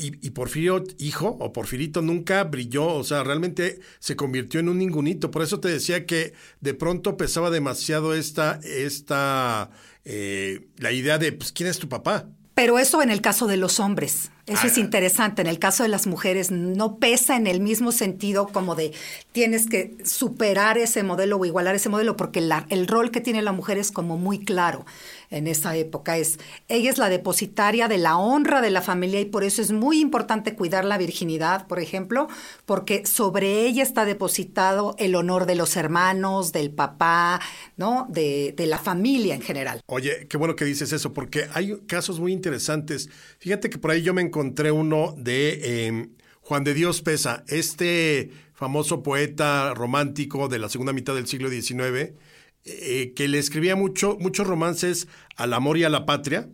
Y, 0.02 0.26
y, 0.26 0.30
Porfirio, 0.30 0.82
hijo, 0.98 1.28
o 1.42 1.52
Porfirito, 1.52 2.02
nunca 2.02 2.46
brilló, 2.46 2.88
o 2.88 3.04
sea, 3.04 3.22
realmente 3.22 3.82
se 4.00 4.16
convirtió 4.16 4.62
en 4.62 4.70
un 4.70 4.78
ningunito. 4.78 5.30
Por 5.30 5.42
eso 5.42 5.60
te 5.60 5.68
decía 5.68 6.06
que 6.06 6.32
de 6.62 6.74
pronto 6.74 7.18
pesaba 7.18 7.50
demasiado 7.50 8.14
esta, 8.16 8.62
esta, 8.64 9.72
eh, 10.06 10.70
la 10.78 10.94
idea 10.94 11.18
de, 11.18 11.34
pues, 11.34 11.52
¿quién 11.52 11.68
es 11.68 11.80
tu 11.80 11.90
papá? 11.90 12.30
Pero 12.54 12.80
eso 12.80 13.02
en 13.02 13.10
el 13.10 13.22
caso 13.22 13.46
de 13.48 13.58
los 13.58 13.82
hombres. 13.82 14.32
Eso 14.50 14.66
es 14.66 14.80
interesante. 14.80 15.42
En 15.44 15.48
el 15.48 15.60
caso 15.60 15.84
de 15.84 15.90
las 15.90 16.08
mujeres 16.08 16.50
no 16.50 16.98
pesa 16.98 17.36
en 17.36 17.46
el 17.46 17.62
mismo 17.62 17.92
sentido 17.92 18.48
como 18.48 18.74
de 18.74 18.94
tienes 19.32 19.68
que 19.68 19.96
superar 20.04 20.80
ese 20.80 21.04
modelo 21.04 21.38
o 21.38 21.46
igualar 21.46 21.76
ese 21.76 21.88
modelo, 21.88 22.18
porque 22.18 22.40
el 22.70 22.88
rol 22.88 23.12
que 23.12 23.22
tiene 23.22 23.44
la 23.44 23.52
mujer 23.52 23.78
es 23.78 23.92
como 23.92 24.18
muy 24.18 24.40
claro 24.40 24.86
en 25.30 25.46
esa 25.46 25.76
época. 25.76 26.18
Es, 26.18 26.40
ella 26.68 26.90
es 26.90 26.98
la 26.98 27.10
depositaria 27.10 27.88
de 27.88 28.00
la 28.00 28.18
honra 28.18 28.62
de 28.62 28.72
la 28.72 28.82
familia 28.82 29.20
y 29.22 29.26
por 29.26 29.44
eso 29.44 29.62
es 29.62 29.72
muy 29.72 30.02
importante 30.02 30.56
cuidar 30.56 30.84
la 30.84 30.98
virginidad, 30.98 31.68
por 31.68 31.80
ejemplo, 31.80 32.28
porque 32.66 33.06
sobre 33.06 33.68
ella 33.68 33.84
está 33.84 34.06
depositado 34.06 34.96
el 34.98 35.14
honor 35.14 35.46
de 35.46 35.56
los 35.56 35.78
hermanos, 35.78 36.52
del 36.52 36.72
papá, 36.72 37.40
¿no? 37.78 38.08
De, 38.10 38.56
de 38.58 38.66
la 38.66 38.80
familia 38.80 39.36
en 39.36 39.42
general. 39.42 39.82
Oye, 39.86 40.26
qué 40.28 40.38
bueno 40.38 40.56
que 40.56 40.66
dices 40.66 40.92
eso, 40.92 41.14
porque 41.14 41.48
hay 41.54 41.78
casos 41.86 42.20
muy 42.20 42.34
interesantes. 42.34 43.10
Fíjate 43.38 43.70
que 43.70 43.78
por 43.78 43.92
ahí 43.92 44.02
yo 44.02 44.16
me 44.16 44.24
encontré 44.24 44.39
uno 44.72 45.16
de 45.18 45.86
em, 45.88 46.10
Juan 46.42 46.64
de 46.64 46.74
Dios 46.74 47.02
Pesa, 47.02 47.44
este 47.48 48.32
famoso 48.54 49.04
poeta 49.04 49.74
romántico 49.74 50.48
de 50.48 50.60
la 50.60 50.70
segunda 50.70 50.94
mitad 50.94 51.16
del 51.16 51.28
siglo 51.28 51.50
XIX, 51.50 52.14
eh, 52.66 53.14
que 53.16 53.28
le 53.28 53.40
escribía 53.40 53.76
mucho, 53.76 54.18
muchos 54.20 54.46
romances 54.46 55.08
al 55.36 55.54
amor 55.54 55.78
y 55.78 55.84
a 55.84 55.90
la 55.90 56.06
patria. 56.06 56.50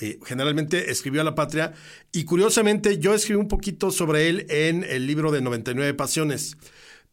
Eh, 0.00 0.18
generalmente 0.26 0.90
escribió 0.90 1.22
a 1.22 1.24
la 1.24 1.34
patria. 1.34 1.72
Y 2.12 2.24
curiosamente, 2.24 2.98
yo 2.98 3.14
escribí 3.14 3.40
un 3.40 3.48
poquito 3.48 3.90
sobre 3.90 4.28
él 4.28 4.46
en 4.50 4.84
el 4.84 5.06
libro 5.06 5.32
de 5.32 5.40
99 5.40 5.94
Pasiones. 5.94 6.58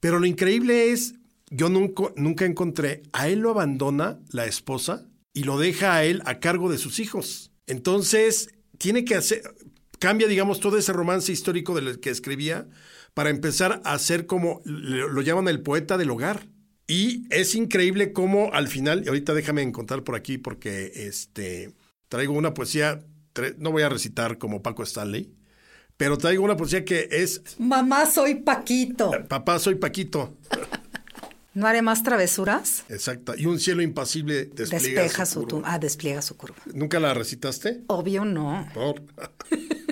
Pero 0.01 0.19
lo 0.19 0.25
increíble 0.25 0.91
es, 0.91 1.15
yo 1.49 1.69
nunca, 1.69 2.11
nunca 2.17 2.45
encontré, 2.45 3.03
a 3.13 3.29
él 3.29 3.39
lo 3.39 3.51
abandona 3.51 4.19
la 4.31 4.45
esposa 4.45 5.07
y 5.33 5.43
lo 5.43 5.57
deja 5.57 5.95
a 5.95 6.03
él 6.03 6.21
a 6.25 6.39
cargo 6.39 6.69
de 6.69 6.77
sus 6.77 6.99
hijos. 6.99 7.51
Entonces, 7.67 8.49
tiene 8.77 9.05
que 9.05 9.15
hacer, 9.15 9.41
cambia, 10.03 10.27
digamos, 10.27 10.59
todo 10.59 10.77
ese 10.77 10.91
romance 10.91 11.31
histórico 11.31 11.73
del 11.73 12.01
que 12.01 12.09
escribía 12.09 12.67
para 13.13 13.29
empezar 13.29 13.81
a 13.85 13.97
ser 13.99 14.25
como 14.25 14.61
lo 14.65 15.21
llaman 15.21 15.47
el 15.47 15.61
poeta 15.61 15.97
del 15.97 16.11
hogar. 16.11 16.45
Y 16.87 17.25
es 17.29 17.55
increíble 17.55 18.11
cómo 18.11 18.51
al 18.51 18.67
final, 18.67 19.03
y 19.05 19.07
ahorita 19.07 19.33
déjame 19.33 19.61
encontrar 19.61 20.03
por 20.03 20.15
aquí 20.15 20.37
porque 20.37 20.91
este, 21.07 21.73
traigo 22.09 22.33
una 22.33 22.53
poesía, 22.53 22.99
no 23.57 23.71
voy 23.71 23.83
a 23.83 23.87
recitar 23.87 24.37
como 24.39 24.61
Paco 24.61 24.83
Stanley, 24.83 25.33
pero 25.95 26.17
traigo 26.17 26.43
una 26.43 26.57
poesía 26.57 26.83
que 26.83 27.07
es... 27.09 27.41
Mamá, 27.57 28.05
soy 28.05 28.35
Paquito. 28.35 29.09
Papá, 29.29 29.57
soy 29.57 29.75
Paquito. 29.75 30.35
¿No 31.53 31.65
haré 31.65 31.81
más 31.81 32.03
travesuras? 32.03 32.83
Exacto. 32.89 33.35
Y 33.37 33.45
un 33.45 33.57
cielo 33.57 33.81
impasible 33.81 34.47
despliega 34.47 35.03
Despeja 35.03 35.25
su, 35.25 35.47
curva. 35.47 35.71
Ah, 35.71 35.79
despliega 35.79 36.21
su 36.21 36.35
curva. 36.35 36.57
¿Nunca 36.73 36.99
la 36.99 37.13
recitaste? 37.13 37.83
Obvio 37.87 38.25
no. 38.25 38.67
Por... 38.73 39.01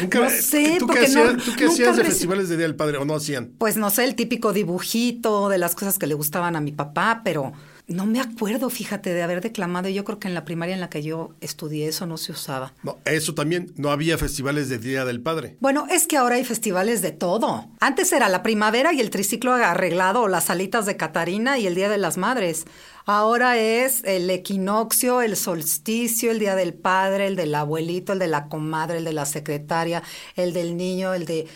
Nunca, 0.00 0.20
no 0.20 0.30
sé, 0.30 0.76
¿Tú 0.78 0.86
qué 0.86 1.00
hacías, 1.00 1.36
¿tú 1.44 1.52
qué 1.56 1.66
hacías 1.66 1.96
de 1.96 2.04
festivales 2.04 2.48
de 2.48 2.56
Día 2.56 2.66
del 2.66 2.76
Padre 2.76 2.98
o 2.98 3.04
no 3.04 3.14
hacían? 3.14 3.52
Pues 3.58 3.76
no 3.76 3.90
sé, 3.90 4.04
el 4.04 4.14
típico 4.14 4.52
dibujito 4.52 5.48
de 5.48 5.58
las 5.58 5.74
cosas 5.74 5.98
que 5.98 6.06
le 6.06 6.14
gustaban 6.14 6.56
a 6.56 6.60
mi 6.60 6.72
papá, 6.72 7.20
pero 7.24 7.52
no 7.92 8.06
me 8.06 8.20
acuerdo, 8.20 8.70
fíjate, 8.70 9.12
de 9.12 9.22
haber 9.22 9.40
declamado. 9.40 9.88
Yo 9.88 10.04
creo 10.04 10.18
que 10.18 10.28
en 10.28 10.34
la 10.34 10.44
primaria 10.44 10.74
en 10.74 10.80
la 10.80 10.90
que 10.90 11.02
yo 11.02 11.34
estudié 11.40 11.88
eso 11.88 12.06
no 12.06 12.16
se 12.16 12.32
usaba. 12.32 12.74
No, 12.82 12.98
eso 13.04 13.34
también, 13.34 13.72
no 13.76 13.90
había 13.90 14.18
festivales 14.18 14.68
de 14.68 14.78
Día 14.78 15.04
del 15.04 15.20
Padre. 15.20 15.56
Bueno, 15.60 15.86
es 15.90 16.06
que 16.06 16.16
ahora 16.16 16.36
hay 16.36 16.44
festivales 16.44 17.02
de 17.02 17.12
todo. 17.12 17.68
Antes 17.80 18.12
era 18.12 18.28
la 18.28 18.42
primavera 18.42 18.92
y 18.92 19.00
el 19.00 19.10
triciclo 19.10 19.52
arreglado, 19.52 20.22
o 20.22 20.28
las 20.28 20.44
salitas 20.44 20.86
de 20.86 20.96
Catarina 20.96 21.58
y 21.58 21.66
el 21.66 21.74
Día 21.74 21.88
de 21.88 21.98
las 21.98 22.16
Madres. 22.16 22.64
Ahora 23.04 23.58
es 23.58 24.02
el 24.04 24.30
equinoccio, 24.30 25.22
el 25.22 25.36
solsticio, 25.36 26.30
el 26.30 26.38
Día 26.38 26.54
del 26.54 26.74
Padre, 26.74 27.26
el 27.26 27.36
del 27.36 27.54
abuelito, 27.54 28.12
el 28.12 28.18
de 28.18 28.28
la 28.28 28.48
comadre, 28.48 28.98
el 28.98 29.04
de 29.04 29.12
la 29.12 29.26
secretaria, 29.26 30.02
el 30.36 30.52
del 30.52 30.76
niño, 30.76 31.14
el 31.14 31.26
de... 31.26 31.48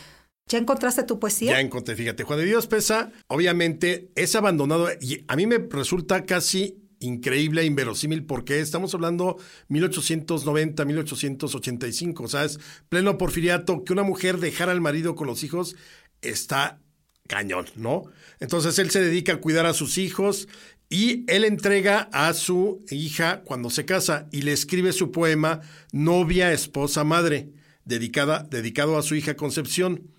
¿Ya 0.49 0.59
encontraste 0.59 1.03
tu 1.03 1.19
poesía? 1.19 1.53
Ya 1.53 1.61
encontré, 1.61 1.97
fíjate. 1.97 2.23
Juan 2.23 2.39
de 2.39 2.45
Dios 2.45 2.69
Pesa, 2.69 3.11
obviamente, 3.27 4.13
es 4.15 4.37
abandonado 4.37 4.89
y 5.01 5.25
a 5.27 5.35
mí 5.35 5.45
me 5.45 5.59
resulta 5.59 6.25
casi 6.25 6.79
increíble 7.01 7.63
e 7.63 7.65
inverosímil 7.65 8.25
porque 8.25 8.61
estamos 8.61 8.95
hablando 8.95 9.39
1890, 9.69 10.85
1885, 10.85 12.23
o 12.23 12.29
sea, 12.29 12.45
es 12.45 12.61
pleno 12.89 13.19
porfiriato 13.19 13.83
que 13.83 13.93
una 13.93 14.05
mujer 14.05 14.39
dejara 14.39 14.71
al 14.71 14.81
marido 14.81 15.17
con 15.17 15.27
los 15.27 15.43
hijos 15.43 15.75
está 16.23 16.81
cañón, 17.27 17.67
¿no? 17.75 18.05
Entonces 18.39 18.79
él 18.79 18.91
se 18.91 19.01
dedica 19.01 19.35
a 19.35 19.41
cuidar 19.41 19.67
a 19.67 19.75
sus 19.75 19.99
hijos 19.99 20.47
y 20.89 21.25
él 21.29 21.45
entrega 21.45 22.09
a 22.13 22.33
su 22.35 22.85
hija 22.91 23.43
cuando 23.43 23.69
se 23.69 23.85
casa 23.85 24.29
y 24.31 24.43
le 24.43 24.53
escribe 24.53 24.93
su 24.93 25.11
poema 25.11 25.61
Novia, 25.91 26.53
Esposa, 26.53 27.03
Madre, 27.03 27.51
dedicada, 27.85 28.47
dedicado 28.49 28.97
a 28.97 29.03
su 29.03 29.17
hija 29.17 29.35
Concepción. 29.35 30.13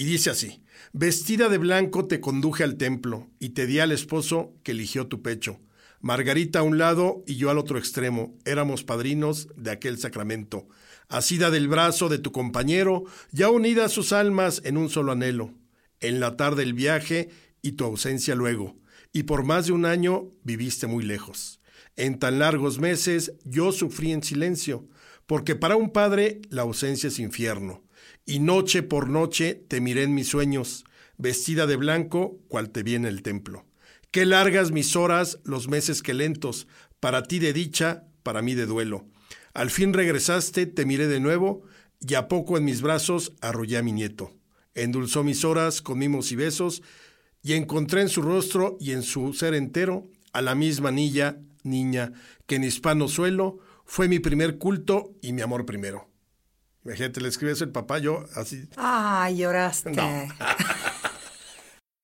Y 0.00 0.04
dice 0.04 0.30
así, 0.30 0.62
Vestida 0.94 1.50
de 1.50 1.58
blanco 1.58 2.06
te 2.06 2.20
conduje 2.20 2.64
al 2.64 2.78
templo 2.78 3.28
y 3.38 3.50
te 3.50 3.66
di 3.66 3.80
al 3.80 3.92
esposo 3.92 4.54
que 4.62 4.72
eligió 4.72 5.08
tu 5.08 5.20
pecho. 5.20 5.60
Margarita 6.00 6.60
a 6.60 6.62
un 6.62 6.78
lado 6.78 7.22
y 7.26 7.36
yo 7.36 7.50
al 7.50 7.58
otro 7.58 7.76
extremo, 7.76 8.34
éramos 8.46 8.82
padrinos 8.82 9.48
de 9.56 9.72
aquel 9.72 9.98
sacramento. 9.98 10.66
Asida 11.10 11.50
del 11.50 11.68
brazo 11.68 12.08
de 12.08 12.16
tu 12.18 12.32
compañero, 12.32 13.04
ya 13.30 13.50
unidas 13.50 13.92
sus 13.92 14.14
almas 14.14 14.62
en 14.64 14.78
un 14.78 14.88
solo 14.88 15.12
anhelo. 15.12 15.52
En 16.00 16.18
la 16.18 16.34
tarde 16.34 16.62
el 16.62 16.72
viaje 16.72 17.28
y 17.60 17.72
tu 17.72 17.84
ausencia 17.84 18.34
luego. 18.34 18.78
Y 19.12 19.24
por 19.24 19.44
más 19.44 19.66
de 19.66 19.72
un 19.72 19.84
año 19.84 20.32
viviste 20.44 20.86
muy 20.86 21.04
lejos. 21.04 21.60
En 21.96 22.18
tan 22.18 22.38
largos 22.38 22.78
meses 22.78 23.34
yo 23.44 23.70
sufrí 23.70 24.12
en 24.12 24.22
silencio, 24.22 24.88
porque 25.26 25.56
para 25.56 25.76
un 25.76 25.90
padre 25.90 26.40
la 26.48 26.62
ausencia 26.62 27.08
es 27.08 27.18
infierno 27.18 27.84
y 28.26 28.38
noche 28.38 28.82
por 28.82 29.08
noche 29.08 29.54
te 29.54 29.80
miré 29.80 30.02
en 30.02 30.14
mis 30.14 30.28
sueños, 30.28 30.84
vestida 31.18 31.66
de 31.66 31.76
blanco, 31.76 32.38
cual 32.48 32.70
te 32.70 32.82
vi 32.82 32.94
en 32.94 33.04
el 33.04 33.22
templo. 33.22 33.66
Qué 34.10 34.26
largas 34.26 34.72
mis 34.72 34.96
horas, 34.96 35.38
los 35.44 35.68
meses 35.68 36.02
que 36.02 36.14
lentos, 36.14 36.66
para 36.98 37.22
ti 37.22 37.38
de 37.38 37.52
dicha, 37.52 38.04
para 38.22 38.42
mí 38.42 38.54
de 38.54 38.66
duelo. 38.66 39.06
Al 39.54 39.70
fin 39.70 39.92
regresaste, 39.92 40.66
te 40.66 40.84
miré 40.84 41.06
de 41.08 41.20
nuevo, 41.20 41.62
y 42.00 42.14
a 42.14 42.28
poco 42.28 42.56
en 42.56 42.64
mis 42.64 42.82
brazos 42.82 43.32
arrullé 43.40 43.78
a 43.78 43.82
mi 43.82 43.92
nieto. 43.92 44.32
Endulzó 44.74 45.24
mis 45.24 45.44
horas 45.44 45.82
con 45.82 45.98
mimos 45.98 46.32
y 46.32 46.36
besos, 46.36 46.82
y 47.42 47.54
encontré 47.54 48.02
en 48.02 48.08
su 48.08 48.22
rostro 48.22 48.76
y 48.80 48.92
en 48.92 49.02
su 49.02 49.32
ser 49.32 49.54
entero 49.54 50.08
a 50.32 50.42
la 50.42 50.54
misma 50.54 50.90
niña, 50.90 51.38
niña, 51.62 52.12
que 52.46 52.56
en 52.56 52.64
hispano 52.64 53.08
suelo 53.08 53.58
fue 53.84 54.08
mi 54.08 54.18
primer 54.18 54.58
culto 54.58 55.14
y 55.22 55.32
mi 55.32 55.42
amor 55.42 55.66
primero. 55.66 56.09
Imagínate, 56.84 57.20
le 57.20 57.28
escribes 57.28 57.60
el 57.60 57.70
papá, 57.70 57.98
yo 57.98 58.24
así. 58.34 58.68
Ay, 58.76 59.38
lloraste. 59.38 59.92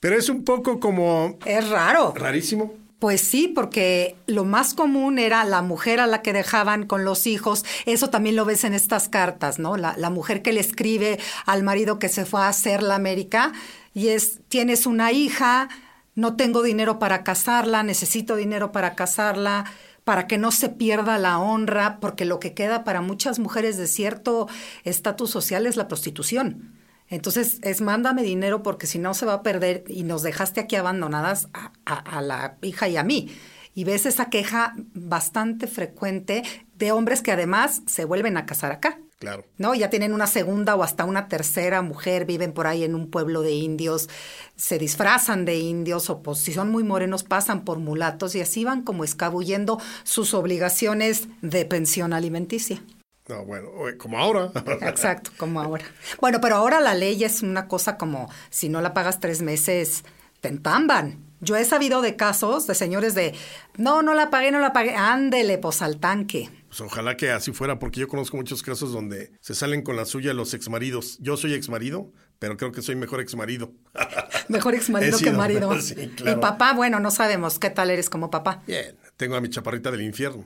Pero 0.01 0.17
es 0.17 0.29
un 0.29 0.45
poco 0.45 0.79
como. 0.79 1.39
Es 1.45 1.69
raro. 1.69 2.13
Rarísimo. 2.15 2.75
Pues 2.99 3.21
sí, 3.21 3.49
porque 3.49 4.17
lo 4.27 4.45
más 4.45 4.73
común 4.73 5.19
era 5.19 5.45
la 5.45 5.61
mujer 5.61 6.01
a 6.01 6.07
la 6.07 6.23
que 6.23 6.33
dejaban 6.33 6.87
con 6.87 7.05
los 7.05 7.27
hijos. 7.27 7.65
Eso 7.85 8.09
también 8.09 8.37
lo 8.37 8.45
ves 8.45 8.65
en 8.65 8.73
estas 8.73 9.09
cartas, 9.09 9.59
¿no? 9.59 9.77
La, 9.77 9.95
la 9.99 10.09
mujer 10.09 10.43
que 10.43 10.53
le 10.53 10.61
escribe 10.61 11.19
al 11.45 11.63
marido 11.63 11.99
que 11.99 12.09
se 12.09 12.25
fue 12.25 12.41
a 12.41 12.49
hacer 12.49 12.83
la 12.83 12.95
América 12.95 13.53
y 13.95 14.09
es: 14.09 14.41
tienes 14.49 14.87
una 14.87 15.13
hija, 15.13 15.69
no 16.15 16.37
tengo 16.37 16.63
dinero 16.63 16.99
para 16.99 17.25
casarla, 17.25 17.83
necesito 17.83 18.37
dinero 18.37 18.73
para 18.73 18.95
casarla 18.95 19.65
para 20.07 20.29
que 20.29 20.39
no 20.39 20.53
se 20.53 20.69
pierda 20.69 21.19
la 21.19 21.41
honra, 21.41 21.99
porque 21.99 22.25
lo 22.25 22.39
que 22.39 22.55
queda 22.55 22.85
para 22.85 23.01
muchas 23.01 23.41
mujeres 23.41 23.77
de 23.77 23.89
cierto 23.89 24.47
estatus 24.85 25.31
social 25.31 25.67
es 25.67 25.75
la 25.75 25.89
prostitución. 25.89 26.79
Entonces 27.09 27.59
es 27.63 27.81
mándame 27.81 28.23
dinero 28.23 28.63
porque 28.63 28.87
si 28.87 29.01
no 29.01 29.15
se 29.15 29.27
va 29.27 29.33
a 29.33 29.43
perder 29.43 29.83
y 29.89 30.05
nos 30.05 30.23
dejaste 30.23 30.61
aquí 30.61 30.77
abandonadas 30.77 31.49
a, 31.85 32.23
la 32.23 32.57
hija 32.63 32.87
y 32.89 32.97
a 32.97 33.03
mí. 33.03 33.37
Y 33.75 33.83
ves 33.83 34.07
esa 34.07 34.31
queja 34.31 34.75
bastante 34.95 35.67
frecuente 35.67 36.45
de 36.77 36.93
hombres 36.93 37.21
que 37.21 37.33
además 37.33 37.83
se 37.87 38.05
vuelven 38.05 38.37
a 38.37 38.47
casar 38.47 38.71
acá. 38.71 39.01
Claro. 39.19 39.47
¿No? 39.57 39.75
Ya 39.75 39.89
tienen 39.89 40.13
una 40.13 40.27
segunda 40.27 40.75
o 40.75 40.83
hasta 40.83 41.07
una 41.07 41.29
tercera 41.29 41.81
mujer, 41.81 42.27
viven 42.27 42.53
por 42.53 42.67
ahí 42.67 42.85
en 42.85 42.95
un 42.95 43.11
pueblo 43.11 43.41
de 43.41 43.53
indios, 43.53 44.11
se 44.57 44.79
disfrazan 44.79 45.47
de 45.47 45.57
indios 45.57 46.11
o 46.11 46.23
pues, 46.23 46.39
si 46.39 46.53
son 46.53 46.71
muy 46.71 46.85
morenos 46.85 47.25
pasan 47.25 47.65
por 47.65 47.79
mulatos 47.79 48.35
y 48.35 48.43
así 48.43 48.65
van 48.65 48.83
como 48.83 49.05
escabullendo 49.05 49.81
sus 50.05 50.35
obligaciones 50.35 51.29
de 51.41 51.65
pensión 51.65 52.13
alimenticia. 52.13 52.83
No, 53.29 53.45
bueno, 53.45 53.71
como 53.99 54.19
ahora. 54.19 54.53
Exacto, 54.83 55.31
como 55.39 55.61
ahora. 55.61 55.85
Bueno, 56.21 56.41
pero 56.41 56.57
ahora 56.57 56.81
la 56.81 56.95
ley 56.95 57.25
es 57.25 57.43
una 57.43 57.69
cosa 57.69 57.97
como 57.97 58.31
si 58.51 58.69
no 58.69 58.83
la 58.83 58.95
pagas 58.95 59.19
tres 59.19 59.41
meses, 59.41 60.05
te 60.41 60.49
entamban. 60.49 61.25
Yo 61.41 61.57
he 61.57 61.65
sabido 61.65 62.03
de 62.03 62.17
casos 62.17 62.67
de 62.67 62.75
señores 62.75 63.15
de, 63.15 63.35
no, 63.77 64.03
no 64.03 64.15
la 64.15 64.31
pagué, 64.31 64.51
no 64.51 64.61
la 64.61 64.73
pagué, 64.73 64.95
ándele, 64.95 65.59
pues 65.59 65.83
al 65.83 65.99
tanque. 65.99 66.51
Pues 66.77 66.93
ojalá 66.93 67.17
que 67.17 67.31
así 67.31 67.53
fuera, 67.53 67.79
porque 67.79 68.01
yo 68.01 68.09
conozco 68.09 68.37
muchos 68.37 68.63
casos 68.63 68.93
donde 68.93 69.33
se 69.41 69.55
salen 69.55 69.81
con 69.81 69.97
la 69.97 70.05
suya 70.05 70.35
los 70.35 70.53
exmaridos. 70.53 71.17
Yo 71.21 71.39
soy 71.39 71.55
exmarido, 71.55 72.13
pero 72.39 72.59
creo 72.59 72.71
que 72.71 72.83
soy 72.83 72.97
mejor 72.97 73.21
exmarido. 73.21 73.73
Mejor 74.49 74.75
exmarido 74.75 75.19
que 75.23 75.31
marido. 75.31 75.81
sí, 75.81 75.95
Y 76.19 76.35
papá, 76.37 76.75
bueno, 76.75 77.01
no 77.01 77.11
sabemos 77.11 77.59
qué 77.59 77.71
tal 77.71 77.91
eres 77.91 78.11
como 78.11 78.31
papá. 78.31 78.63
Bien, 78.67 78.95
tengo 79.17 79.37
a 79.37 79.41
mi 79.41 79.49
chaparrita 79.49 79.91
del 79.91 80.03
infierno. 80.03 80.45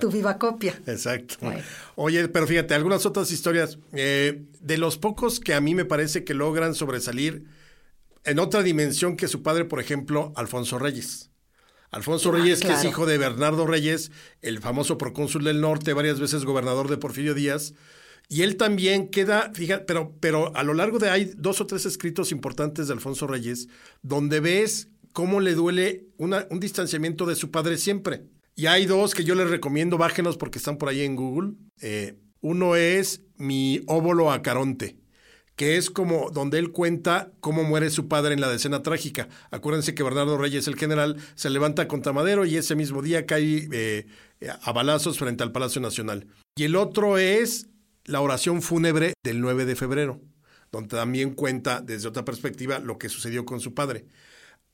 Tu 0.00 0.10
viva 0.10 0.38
copia. 0.38 0.80
Exacto. 0.86 1.36
Bueno. 1.42 1.62
Oye, 1.96 2.26
pero 2.28 2.46
fíjate, 2.46 2.74
algunas 2.74 3.04
otras 3.04 3.30
historias. 3.30 3.78
eh, 3.92 4.46
de 4.60 4.78
los 4.78 4.96
pocos 4.96 5.40
que 5.40 5.52
a 5.52 5.60
mí 5.60 5.74
me 5.74 5.84
parece 5.84 6.24
que 6.24 6.32
logran 6.32 6.74
sobresalir 6.74 7.44
en 8.24 8.38
otra 8.38 8.62
dimensión 8.62 9.16
que 9.16 9.28
su 9.28 9.42
padre, 9.42 9.66
por 9.66 9.78
ejemplo, 9.78 10.32
Alfonso 10.36 10.78
Reyes. 10.78 11.30
Alfonso 11.90 12.30
Reyes, 12.32 12.60
que 12.60 12.72
es 12.72 12.84
hijo 12.84 13.06
de 13.06 13.18
Bernardo 13.18 13.66
Reyes, 13.66 14.10
el 14.42 14.60
famoso 14.60 14.98
procónsul 14.98 15.44
del 15.44 15.60
norte, 15.60 15.92
varias 15.92 16.20
veces 16.20 16.44
gobernador 16.44 16.88
de 16.88 16.96
Porfirio 16.98 17.34
Díaz. 17.34 17.74
Y 18.28 18.42
él 18.42 18.56
también 18.56 19.08
queda, 19.08 19.50
fíjate, 19.54 19.84
pero, 19.84 20.14
pero 20.20 20.54
a 20.56 20.64
lo 20.64 20.74
largo 20.74 20.98
de 20.98 21.10
hay 21.10 21.30
dos 21.36 21.60
o 21.60 21.66
tres 21.66 21.86
escritos 21.86 22.32
importantes 22.32 22.88
de 22.88 22.92
Alfonso 22.94 23.26
Reyes, 23.28 23.68
donde 24.02 24.40
ves 24.40 24.88
cómo 25.12 25.40
le 25.40 25.54
duele 25.54 26.08
una- 26.18 26.46
un 26.50 26.58
distanciamiento 26.60 27.24
de 27.24 27.36
su 27.36 27.50
padre 27.50 27.78
siempre. 27.78 28.24
Y 28.56 28.66
hay 28.66 28.86
dos 28.86 29.14
que 29.14 29.22
yo 29.24 29.34
les 29.34 29.48
recomiendo, 29.48 29.96
bájenos 29.96 30.36
porque 30.36 30.58
están 30.58 30.76
por 30.76 30.88
ahí 30.88 31.02
en 31.02 31.14
Google. 31.14 31.52
Eh, 31.80 32.18
uno 32.40 32.74
es 32.76 33.22
Mi 33.38 33.82
óvulo 33.86 34.32
a 34.32 34.40
Caronte, 34.42 34.96
que 35.56 35.76
es 35.76 35.90
como 35.90 36.30
donde 36.30 36.58
él 36.58 36.70
cuenta 36.70 37.32
cómo 37.40 37.64
muere 37.64 37.90
su 37.90 38.08
padre 38.08 38.34
en 38.34 38.40
la 38.40 38.48
decena 38.48 38.82
trágica. 38.82 39.28
Acuérdense 39.50 39.94
que 39.94 40.02
Bernardo 40.02 40.38
Reyes, 40.38 40.68
el 40.68 40.76
general, 40.76 41.16
se 41.34 41.50
levanta 41.50 41.88
contra 41.88 42.12
Madero 42.12 42.44
y 42.44 42.56
ese 42.56 42.76
mismo 42.76 43.02
día 43.02 43.26
cae 43.26 43.68
eh, 43.72 44.06
a 44.62 44.72
balazos 44.72 45.18
frente 45.18 45.42
al 45.42 45.52
Palacio 45.52 45.80
Nacional. 45.80 46.26
Y 46.56 46.64
el 46.64 46.76
otro 46.76 47.18
es 47.18 47.68
la 48.04 48.20
oración 48.20 48.62
fúnebre 48.62 49.14
del 49.24 49.40
9 49.40 49.64
de 49.64 49.76
febrero, 49.76 50.20
donde 50.70 50.96
también 50.96 51.34
cuenta 51.34 51.80
desde 51.80 52.08
otra 52.08 52.24
perspectiva 52.24 52.78
lo 52.78 52.98
que 52.98 53.08
sucedió 53.08 53.44
con 53.44 53.60
su 53.60 53.74
padre. 53.74 54.06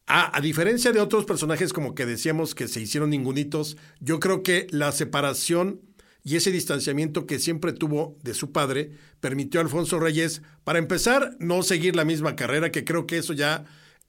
A, 0.06 0.40
diferencia 0.40 0.92
de 0.92 1.00
otros 1.00 1.24
personajes 1.24 1.72
como 1.72 1.94
que 1.94 2.06
decíamos 2.06 2.54
que 2.54 2.66
se 2.66 2.80
hicieron 2.80 3.10
ningunitos, 3.10 3.76
yo 4.00 4.18
creo 4.18 4.42
que 4.42 4.66
la 4.70 4.90
separación 4.90 5.80
y 6.24 6.36
ese 6.36 6.50
distanciamiento 6.50 7.26
que 7.26 7.38
siempre 7.38 7.72
tuvo 7.72 8.16
de 8.22 8.34
su 8.34 8.52
padre 8.52 8.92
permitió 9.20 9.60
a 9.60 9.64
Alfonso 9.64 9.98
Reyes, 9.98 10.42
para 10.64 10.78
empezar, 10.78 11.36
no 11.38 11.62
seguir 11.62 11.96
la 11.96 12.04
misma 12.04 12.36
carrera, 12.36 12.70
que 12.70 12.84
creo 12.84 13.06
que 13.06 13.18
eso 13.18 13.32
ya 13.32 13.64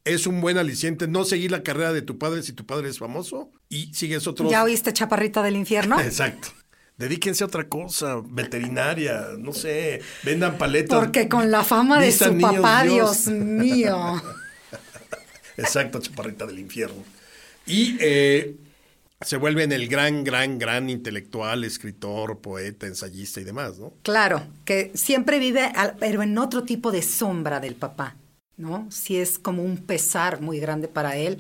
es 0.06 0.28
un 0.28 0.42
buen 0.42 0.58
aliciente, 0.58 1.08
no 1.08 1.24
seguir 1.24 1.52
la 1.52 1.64
carrera 1.64 1.94
de 1.94 2.02
tu 2.02 2.18
padre 2.18 2.44
si 2.44 2.54
tu 2.54 2.66
padre 2.66 2.90
es 2.90 3.00
famoso 3.00 3.52
y 3.70 3.94
sigues 3.94 4.28
otro... 4.28 4.50
¿Ya 4.50 4.64
oíste, 4.64 4.94
chaparrita 4.94 5.42
del 5.42 5.56
infierno? 5.56 6.00
Exacto. 6.02 6.50
Dedíquense 6.98 7.44
a 7.44 7.48
otra 7.48 7.68
cosa, 7.68 8.22
veterinaria, 8.24 9.30
no 9.40 9.52
sé, 9.52 10.02
vendan 10.24 10.60
paletas. 10.60 11.00
Porque 11.00 11.28
con 11.28 11.50
la 11.50 11.64
fama 11.64 12.00
de 12.00 12.12
su 12.12 12.32
niños 12.32 12.54
papá, 12.56 12.84
Dios. 12.84 13.26
Dios 13.26 13.36
mío. 13.36 14.22
Exacto, 15.58 16.00
chaparrita 16.00 16.46
del 16.46 16.60
infierno. 16.60 17.04
Y 17.66 17.98
eh, 18.00 18.56
se 19.24 19.38
vuelve 19.38 19.64
en 19.64 19.72
el 19.72 19.88
gran, 19.88 20.24
gran, 20.24 20.58
gran 20.60 20.90
intelectual, 20.90 21.64
escritor, 21.64 22.40
poeta, 22.40 22.88
ensayista 22.88 23.42
y 23.42 23.44
demás, 23.44 23.80
¿no? 23.80 23.94
Claro, 24.04 24.44
que 24.66 24.92
siempre 24.94 25.40
vive, 25.40 25.62
al- 25.76 25.96
pero 26.00 26.22
en 26.24 26.38
otro 26.38 26.64
tipo 26.64 26.92
de 26.92 27.02
sombra 27.02 27.60
del 27.60 27.76
papá, 27.76 28.16
¿no? 28.58 28.88
Sí 28.92 29.18
es 29.18 29.40
como 29.40 29.64
un 29.64 29.78
pesar 29.78 30.42
muy 30.42 30.60
grande 30.60 30.88
para 30.88 31.16
él, 31.18 31.38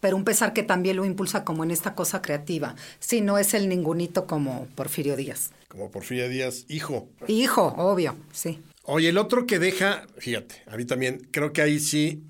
pero 0.00 0.16
un 0.16 0.24
pesar 0.24 0.52
que 0.52 0.62
también 0.62 0.96
lo 0.96 1.04
impulsa 1.04 1.44
como 1.44 1.64
en 1.64 1.70
esta 1.70 1.94
cosa 1.94 2.20
creativa. 2.22 2.74
Sí, 3.00 3.20
no 3.20 3.38
es 3.38 3.54
el 3.54 3.68
ningunito 3.68 4.26
como 4.26 4.66
Porfirio 4.74 5.16
Díaz. 5.16 5.50
Como 5.68 5.90
Porfirio 5.90 6.28
Díaz, 6.28 6.66
hijo. 6.68 7.08
Hijo, 7.26 7.74
obvio, 7.78 8.16
sí. 8.32 8.60
Oye, 8.84 9.08
el 9.08 9.16
otro 9.18 9.46
que 9.46 9.58
deja, 9.58 10.06
fíjate, 10.18 10.56
a 10.66 10.76
mí 10.76 10.84
también, 10.84 11.26
creo 11.30 11.52
que 11.54 11.62
ahí 11.62 11.80
sí. 11.80 12.22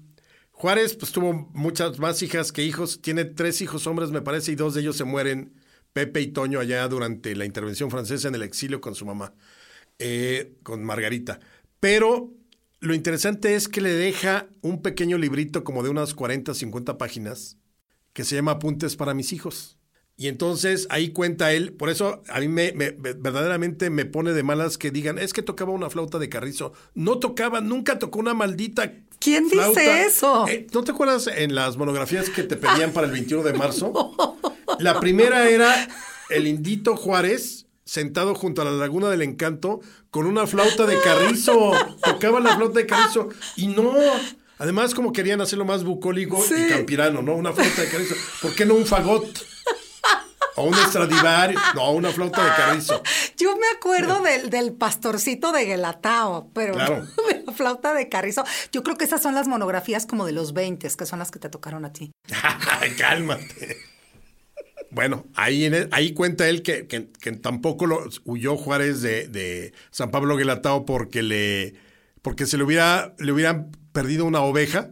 Juárez, 0.65 0.97
pues 0.97 1.13
tuvo 1.13 1.51
muchas 1.53 1.99
más 1.99 2.23
hijas 2.23 2.51
que 2.51 2.65
hijos. 2.65 3.03
Tiene 3.03 3.27
tres 3.27 3.61
hijos 3.61 3.87
hombres, 3.87 4.11
me 4.11 4.23
parece, 4.23 4.53
y 4.53 4.55
dos 4.55 4.73
de 4.73 4.81
ellos 4.81 4.97
se 4.97 5.05
mueren, 5.05 5.53
Pepe 5.93 6.23
y 6.23 6.29
Toño, 6.29 6.59
allá 6.59 6.89
durante 6.89 7.37
la 7.37 7.45
intervención 7.45 7.91
francesa 7.91 8.29
en 8.29 8.35
el 8.35 8.43
exilio 8.43 8.81
con 8.81 8.95
su 8.95 9.05
mamá, 9.05 9.35
eh, 9.99 10.57
con 10.63 10.83
Margarita. 10.83 11.39
Pero 11.81 12.33
lo 12.81 12.95
interesante 12.95 13.57
es 13.57 13.69
que 13.69 13.83
le 13.83 13.93
deja 13.93 14.49
un 14.63 14.81
pequeño 14.81 15.19
librito 15.19 15.65
como 15.65 15.83
de 15.83 15.91
unas 15.91 16.15
40, 16.15 16.55
50 16.55 16.97
páginas, 16.97 17.59
que 18.15 18.25
se 18.25 18.37
llama 18.37 18.53
Apuntes 18.53 18.97
para 18.97 19.13
mis 19.13 19.35
hijos. 19.35 19.77
Y 20.17 20.29
entonces 20.29 20.87
ahí 20.91 21.11
cuenta 21.11 21.53
él, 21.53 21.73
por 21.73 21.91
eso 21.91 22.23
a 22.29 22.39
mí 22.39 22.47
me, 22.47 22.73
me- 22.73 22.93
me- 22.93 23.15
verdaderamente 23.15 23.91
me 23.91 24.05
pone 24.05 24.33
de 24.33 24.43
malas 24.45 24.79
que 24.79 24.93
digan, 24.93 25.19
es 25.19 25.33
que 25.33 25.43
tocaba 25.43 25.73
una 25.73 25.91
flauta 25.91 26.19
de 26.21 26.29
carrizo. 26.29 26.73
No 26.95 27.19
tocaba, 27.19 27.61
nunca 27.61 27.99
tocó 27.99 28.21
una 28.21 28.33
maldita. 28.33 28.93
¿Quién 29.19 29.49
dice 29.49 30.07
eso? 30.07 30.47
Eh, 30.47 30.67
¿No 30.73 30.85
te 30.85 30.93
acuerdas 30.93 31.27
en 31.27 31.55
las 31.57 31.77
monografías 31.77 32.31
que 32.31 32.45
te 32.45 32.57
pedían 32.57 32.93
para 32.93 33.07
el 33.09 33.13
21 33.13 33.43
de 33.43 33.55
marzo? 33.55 34.15
La 34.79 35.01
primera 35.01 35.49
era 35.49 35.89
el 36.31 36.47
Indito 36.47 36.97
Juárez 36.97 37.67
sentado 37.85 38.35
junto 38.35 38.63
a 38.63 38.65
la 38.65 38.71
Laguna 38.73 39.09
del 39.11 39.23
Encanto 39.23 39.81
con 40.11 40.27
una 40.27 40.47
flauta 40.47 40.87
de 40.87 41.01
carrizo. 41.01 41.73
Tocaba 42.05 42.41
la 42.41 42.57
flauta 42.57 42.79
de 42.81 42.87
carrizo 42.87 43.29
y 43.57 43.67
no. 43.69 43.93
Además, 44.59 44.95
como 44.95 45.13
querían 45.13 45.41
hacerlo 45.41 45.65
más 45.65 45.85
bucólico 45.85 46.43
y 46.67 46.69
campirano, 46.69 47.21
¿no? 47.23 47.35
Una 47.35 47.53
flauta 47.53 47.83
de 47.83 47.89
carrizo. 47.89 48.15
¿Por 48.43 48.55
qué 48.55 48.65
no 48.65 48.75
un 48.75 48.87
fagot? 48.87 49.27
O 50.57 50.65
un 50.65 50.75
Stradivari. 50.75 51.55
No, 51.75 51.93
una 51.93 52.11
flauta 52.11 52.45
de 52.45 52.51
carrizo. 52.57 53.03
Yo 53.37 53.57
me 53.57 53.67
acuerdo 53.77 54.23
del, 54.23 54.51
del 54.51 54.73
pastorcito 54.73 55.51
de 55.53 55.67
Gelatao, 55.67 56.51
pero 56.55 56.75
Claro. 56.75 57.05
de 57.29 57.43
la 57.45 57.53
flauta 57.53 57.93
de 57.95 58.09
carrizo. 58.09 58.45
Yo 58.73 58.83
creo 58.83 58.97
que 58.97 59.05
esas 59.05 59.21
son 59.23 59.35
las 59.35 59.49
monografías 59.49 60.07
como 60.07 60.27
de 60.27 60.33
los 60.33 60.53
20, 60.53 60.89
que 60.97 61.07
son 61.07 61.19
las 61.19 61.31
que 61.31 61.39
te 61.41 61.49
tocaron 61.49 61.85
a 61.85 61.93
ti. 61.93 62.13
Cálmate. 62.99 63.77
Bueno, 64.91 65.27
ahí, 65.35 65.65
en 65.65 65.75
el- 65.75 65.89
ahí 65.91 66.13
cuenta 66.15 66.49
él 66.49 66.63
que, 66.63 66.87
que- 66.87 67.09
que 67.11 67.33
tampoco 67.33 67.87
lo 67.87 68.05
huyó 68.25 68.57
Juárez 68.57 69.03
de, 69.03 69.27
de 69.29 69.73
San 69.91 70.11
Pablo 70.11 70.37
Guelatao 70.37 70.85
porque 70.85 71.23
le 71.23 71.75
porque 72.23 72.47
se 72.47 72.57
le 72.57 72.65
hubiera 72.65 73.15
le 73.19 73.33
hubieran 73.33 73.73
perdido 73.93 74.25
una 74.25 74.41
oveja 74.41 74.91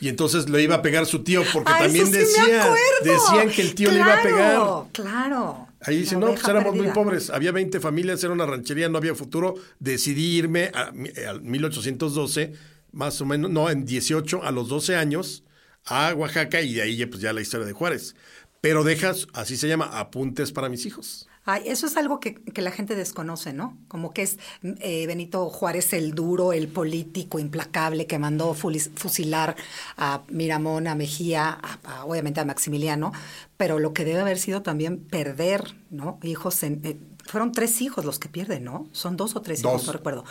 y 0.00 0.08
entonces 0.08 0.48
le 0.48 0.62
iba 0.62 0.76
a 0.76 0.82
pegar 0.82 1.06
su 1.06 1.22
tío 1.22 1.42
porque 1.52 1.72
Ah, 1.72 1.78
también 1.80 2.06
sí 2.06 2.12
decía 2.12 2.74
decían 3.02 3.50
que 3.50 3.62
el 3.62 3.74
tío 3.74 3.90
le 3.90 3.98
iba 3.98 4.18
a 4.18 4.22
pegar. 4.22 4.60
Claro. 4.92 5.68
Ahí 5.80 5.98
dice, 5.98 6.16
no, 6.16 6.26
pues 6.28 6.46
éramos 6.48 6.74
muy 6.74 6.88
pobres, 6.88 7.30
había 7.30 7.52
20 7.52 7.78
familias, 7.78 8.22
era 8.24 8.32
una 8.32 8.46
ranchería, 8.46 8.88
no 8.88 8.98
había 8.98 9.14
futuro, 9.14 9.54
decidí 9.78 10.36
irme 10.36 10.72
al 10.74 11.40
1812, 11.42 12.52
más 12.92 13.20
o 13.20 13.26
menos, 13.26 13.50
no, 13.50 13.70
en 13.70 13.84
18, 13.84 14.42
a 14.42 14.50
los 14.50 14.68
12 14.68 14.96
años, 14.96 15.44
a 15.84 16.12
Oaxaca 16.14 16.60
y 16.62 16.74
de 16.74 16.82
ahí 16.82 17.06
pues 17.06 17.22
ya 17.22 17.32
la 17.32 17.40
historia 17.40 17.66
de 17.66 17.72
Juárez. 17.72 18.16
Pero 18.60 18.82
dejas, 18.82 19.28
así 19.34 19.56
se 19.56 19.68
llama, 19.68 19.86
apuntes 19.98 20.50
para 20.50 20.68
mis 20.68 20.84
hijos. 20.84 21.27
Ay, 21.50 21.62
eso 21.64 21.86
es 21.86 21.96
algo 21.96 22.20
que, 22.20 22.34
que 22.34 22.60
la 22.60 22.70
gente 22.70 22.94
desconoce, 22.94 23.54
¿no? 23.54 23.78
Como 23.88 24.12
que 24.12 24.20
es 24.20 24.38
eh, 24.62 25.06
Benito 25.06 25.48
Juárez 25.48 25.94
el 25.94 26.12
duro, 26.14 26.52
el 26.52 26.68
político 26.68 27.38
implacable 27.38 28.06
que 28.06 28.18
mandó 28.18 28.52
fusilar 28.52 29.56
a 29.96 30.20
Miramón, 30.28 30.86
a 30.86 30.94
Mejía, 30.94 31.48
a- 31.48 31.78
a- 31.84 32.04
obviamente 32.04 32.40
a 32.40 32.44
Maximiliano, 32.44 33.12
pero 33.56 33.78
lo 33.78 33.94
que 33.94 34.04
debe 34.04 34.20
haber 34.20 34.38
sido 34.38 34.60
también 34.60 34.98
perder, 34.98 35.74
¿no? 35.88 36.18
Hijos 36.22 36.62
en... 36.64 36.82
eh, 36.84 36.98
fueron 37.24 37.52
tres 37.52 37.80
hijos 37.80 38.04
los 38.04 38.18
que 38.18 38.28
pierden, 38.28 38.64
¿no? 38.64 38.86
Son 38.92 39.16
dos 39.16 39.34
o 39.34 39.40
tres 39.40 39.60
hijos, 39.60 39.72
Dos. 39.72 39.86
no 39.86 39.92
recuerdo. 39.94 40.24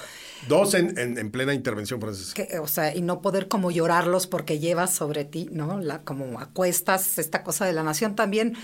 Dos 0.47 0.75
en, 0.75 0.99
en- 0.99 1.17
en 1.17 1.31
plena 1.31 1.55
intervención 1.55 1.99
francesa. 1.99 2.35
Que, 2.35 2.59
o 2.59 2.67
sea, 2.67 2.95
y 2.95 3.01
no 3.01 3.21
poder 3.23 3.47
como 3.47 3.71
llorarlos 3.71 4.27
porque 4.27 4.59
llevas 4.59 4.93
sobre 4.93 5.25
ti, 5.25 5.49
¿no? 5.51 5.79
La, 5.79 6.01
como 6.03 6.39
acuestas, 6.39 7.17
esta 7.17 7.41
cosa 7.43 7.65
de 7.65 7.73
la 7.73 7.81
nación 7.81 8.15
también 8.15 8.55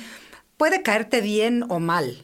puede 0.57 0.83
caerte 0.83 1.19
bien 1.21 1.63
o 1.69 1.79
mal, 1.79 2.23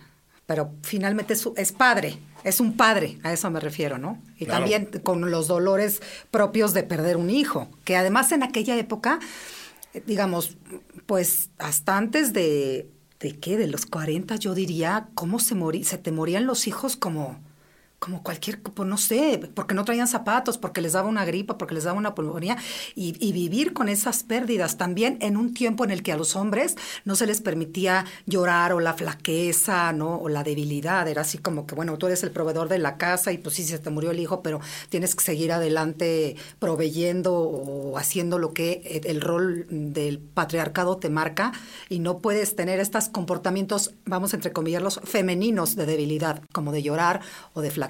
pero 0.50 0.72
finalmente 0.82 1.34
es, 1.34 1.48
es 1.58 1.72
padre, 1.72 2.18
es 2.44 2.60
un 2.60 2.76
padre, 2.76 3.20
a 3.22 3.32
eso 3.32 3.52
me 3.52 3.60
refiero, 3.60 4.00
¿no? 4.00 4.20
Y 4.36 4.46
Claro. 4.46 4.62
también 4.62 4.90
con 5.04 5.30
los 5.30 5.48
dolores 5.48 6.02
propios 6.32 6.74
de 6.74 6.82
perder 6.82 7.18
un 7.18 7.30
hijo, 7.30 7.70
que 7.84 7.96
además 7.96 8.32
en 8.32 8.42
aquella 8.42 8.76
época, 8.76 9.20
digamos, 10.08 10.58
pues 11.06 11.52
hasta 11.60 11.98
antes 11.98 12.34
de, 12.34 12.90
¿de 13.20 13.38
qué? 13.38 13.58
De 13.60 13.68
los 13.68 13.86
40, 13.86 14.38
yo 14.38 14.56
diría, 14.56 15.10
¿cómo 15.14 15.38
se 15.38 15.54
morí? 15.54 15.84
Se 15.84 16.00
te 16.00 16.12
morían 16.12 16.48
los 16.48 16.66
hijos 16.68 16.96
como 16.96 17.40
como 18.00 18.24
cualquier, 18.24 18.62
pues 18.62 18.88
no 18.88 18.98
sé, 18.98 19.52
porque 19.54 19.76
no 19.76 19.84
traían 19.84 20.08
zapatos, 20.08 20.58
porque 20.58 20.82
les 20.82 20.94
daba 20.94 21.10
una 21.10 21.26
gripa, 21.26 21.58
porque 21.58 21.76
les 21.76 21.84
daba 21.84 21.98
una 21.98 22.16
pulmonía, 22.16 22.58
y, 22.96 23.30
vivir 23.30 23.74
con 23.74 23.90
esas 23.90 24.24
pérdidas 24.24 24.78
también 24.78 25.18
en 25.22 25.38
un 25.38 25.54
tiempo 25.54 25.84
en 25.84 25.92
el 25.92 26.02
que 26.02 26.12
a 26.12 26.18
los 26.18 26.36
hombres 26.36 26.76
no 27.06 27.16
se 27.16 27.28
les 27.28 27.42
permitía 27.42 28.06
llorar 28.26 28.74
o 28.74 28.80
la 28.80 28.94
flaqueza, 28.94 29.94
¿no? 29.94 30.16
O 30.16 30.30
la 30.30 30.44
debilidad, 30.44 31.08
era 31.08 31.22
así 31.22 31.38
como 31.38 31.68
que, 31.68 31.76
bueno, 31.76 31.98
tú 31.98 32.08
eres 32.08 32.24
el 32.24 32.32
proveedor 32.32 32.70
de 32.70 32.80
la 32.80 32.98
casa 32.98 33.32
y 33.32 33.38
pues 33.38 33.56
sí, 33.56 33.64
se 33.64 33.78
te 33.78 33.90
murió 33.90 34.12
el 34.12 34.20
hijo, 34.20 34.42
pero 34.42 34.60
tienes 34.90 35.16
que 35.16 35.24
seguir 35.24 35.52
adelante 35.52 36.36
proveyendo 36.58 37.34
o 37.34 37.98
haciendo 37.98 38.40
lo 38.40 38.54
que 38.54 39.02
el 39.06 39.22
rol 39.22 39.68
del 39.70 40.20
patriarcado 40.20 40.98
te 40.98 41.10
marca 41.10 41.52
y 41.90 42.00
no 42.00 42.20
puedes 42.20 42.56
tener 42.56 42.80
estos 42.80 43.10
comportamientos, 43.10 43.94
vamos 44.06 44.34
a 44.34 44.38
entrecomillarlos, 44.38 45.02
femeninos 45.04 45.76
de 45.76 45.86
debilidad, 45.86 46.42
como 46.52 46.72
de 46.72 46.82
llorar 46.82 47.22
o 47.54 47.62
de 47.62 47.72
flaqueza 47.72 47.88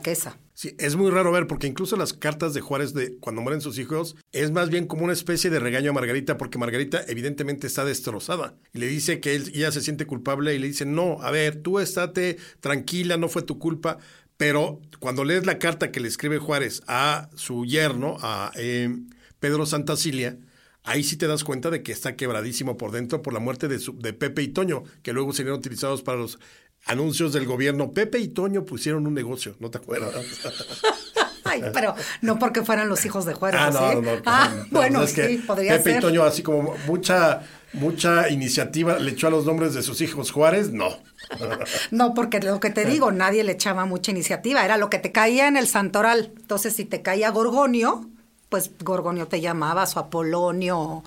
Sí, 0.54 0.76
es 0.78 0.96
muy 0.98 1.10
raro 1.10 1.32
ver 1.32 1.48
porque 1.48 1.68
incluso 1.68 1.96
las 1.96 2.12
cartas 2.12 2.54
de 2.54 2.62
Juárez 2.62 2.94
de 2.94 3.18
cuando 3.18 3.42
mueren 3.42 3.62
sus 3.62 3.80
hijos 3.80 4.18
es 4.34 4.52
más 4.52 4.70
bien 4.70 4.88
como 4.88 5.06
una 5.06 5.14
especie 5.14 5.50
de 5.50 5.60
regaño 5.60 5.92
a 5.92 5.94
Margarita 5.94 6.38
porque 6.38 6.58
Margarita 6.58 7.02
evidentemente 7.08 7.66
está 7.66 7.86
destrozada 7.86 8.56
y 8.74 8.80
le 8.80 8.88
dice 8.88 9.22
que 9.22 9.36
él, 9.36 9.52
ella 9.54 9.72
se 9.72 9.82
siente 9.82 10.06
culpable 10.06 10.54
y 10.54 10.60
le 10.60 10.68
dice, 10.68 10.86
no, 10.86 11.22
a 11.22 11.32
ver, 11.32 11.62
tú 11.62 11.80
estate 11.80 12.38
tranquila, 12.60 13.16
no 13.16 13.30
fue 13.30 13.42
tu 13.42 13.58
culpa. 13.58 14.00
Pero 14.36 14.82
cuando 15.00 15.26
lees 15.26 15.46
la 15.46 15.60
carta 15.60 15.92
que 15.92 16.00
le 16.00 16.08
escribe 16.08 16.40
Juárez 16.40 16.82
a 16.88 17.30
su 17.36 17.66
yerno, 17.66 18.18
a 18.22 18.52
eh, 18.56 18.98
Pedro 19.40 19.66
Santacilia, 19.66 20.38
ahí 20.84 21.04
sí 21.04 21.18
te 21.18 21.28
das 21.28 21.44
cuenta 21.44 21.70
de 21.70 21.84
que 21.84 21.92
está 21.92 22.16
quebradísimo 22.16 22.78
por 22.78 22.92
dentro 22.92 23.22
por 23.22 23.34
la 23.34 23.40
muerte 23.40 23.68
de, 23.68 23.80
su, 23.80 23.98
de 24.00 24.14
Pepe 24.14 24.42
y 24.42 24.48
Toño, 24.50 24.84
que 25.04 25.14
luego 25.14 25.34
serían 25.34 25.56
utilizados 25.56 26.04
para 26.04 26.18
los 26.18 26.40
anuncios 26.86 27.34
del 27.34 27.46
gobierno. 27.46 27.92
Pepe 27.92 28.20
y 28.20 28.30
Toño 28.30 28.66
pusieron 28.66 29.08
un 29.08 29.14
negocio, 29.14 29.56
¿no 29.60 29.70
te 29.70 29.78
acuerdas? 29.78 30.14
Ay, 31.44 31.64
pero 31.74 31.96
no 32.22 32.38
porque 32.38 32.64
fueran 32.64 32.90
los 32.90 33.06
hijos 33.06 33.26
de 33.26 33.34
Juárez. 33.34 33.60
Ah, 33.64 33.72
no, 33.72 34.02
no, 34.02 34.12
ah, 34.26 34.52
bueno, 34.70 35.02
es 35.02 35.14
que 35.14 35.28
sí, 35.28 35.38
podría 35.38 35.78
Pepe 35.78 35.92
ser. 35.92 35.98
y 35.98 36.02
Toño, 36.02 36.24
así 36.24 36.44
como 36.44 36.76
mucha, 36.86 37.42
mucha 37.74 38.30
iniciativa, 38.30 39.00
le 39.00 39.12
echó 39.12 39.28
a 39.28 39.32
los 39.32 39.46
nombres 39.46 39.74
de 39.74 39.82
sus 39.82 40.02
hijos 40.02 40.32
Juárez, 40.32 40.72
no. 40.72 40.90
No, 41.92 42.14
porque 42.14 42.40
lo 42.40 42.60
que 42.60 42.70
te 42.70 42.86
digo, 42.86 43.12
nadie 43.12 43.44
le 43.44 43.52
echaba 43.52 43.86
mucha 43.86 44.12
iniciativa, 44.12 44.64
era 44.66 44.78
lo 44.78 44.90
que 44.90 45.00
te 45.00 45.12
caía 45.12 45.48
en 45.48 45.58
el 45.58 45.68
santoral. 45.68 46.32
Entonces, 46.36 46.76
si 46.76 46.86
te 46.86 47.02
caía 47.02 47.30
Gorgonio, 47.30 48.10
pues 48.50 48.72
Gorgonio 48.80 49.28
te 49.28 49.42
llamabas, 49.42 49.96
o 49.96 50.00
Apolonio, 50.00 51.04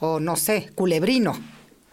o 0.00 0.20
no 0.20 0.36
sé, 0.36 0.70
Culebrino. 0.74 1.38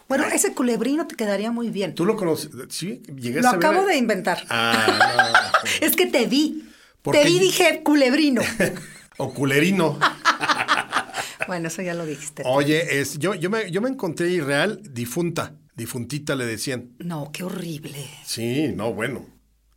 Bueno, 0.10 0.26
ese 0.26 0.54
culebrino 0.54 1.08
te 1.08 1.16
quedaría 1.16 1.52
muy 1.52 1.70
bien. 1.70 1.96
¿Tú 1.96 2.06
lo 2.06 2.18
conoces? 2.18 2.50
¿Sí? 2.70 3.02
¿Llegaste 3.16 3.42
Lo 3.44 3.48
a 3.50 3.52
ver? 3.54 3.60
acabo 3.66 3.86
de 3.86 3.96
inventar. 3.98 4.44
Ah, 4.50 5.52
Es 5.82 5.96
que 5.96 6.08
te 6.08 6.26
vi. 6.26 6.68
Porque 7.02 7.20
Te 7.22 7.26
vi 7.26 7.38
y 7.38 7.40
dije 7.40 7.82
culebrino. 7.84 8.42
o 9.18 9.34
culerino. 9.34 9.98
bueno, 11.48 11.68
eso 11.68 11.82
ya 11.82 11.94
lo 11.94 12.06
dijiste. 12.06 12.44
Oye, 12.46 13.00
es, 13.00 13.20
yo, 13.20 13.36
yo, 13.36 13.50
me, 13.50 13.72
yo 13.72 13.82
me 13.82 13.90
encontré 13.90 14.30
irreal 14.30 14.82
difunta. 14.84 15.54
Difuntita 15.76 16.36
le 16.36 16.46
decían. 16.46 16.90
No, 17.00 17.32
qué 17.32 17.44
horrible. 17.44 18.06
Sí, 18.26 18.74
no, 18.76 18.94
bueno. 18.94 19.26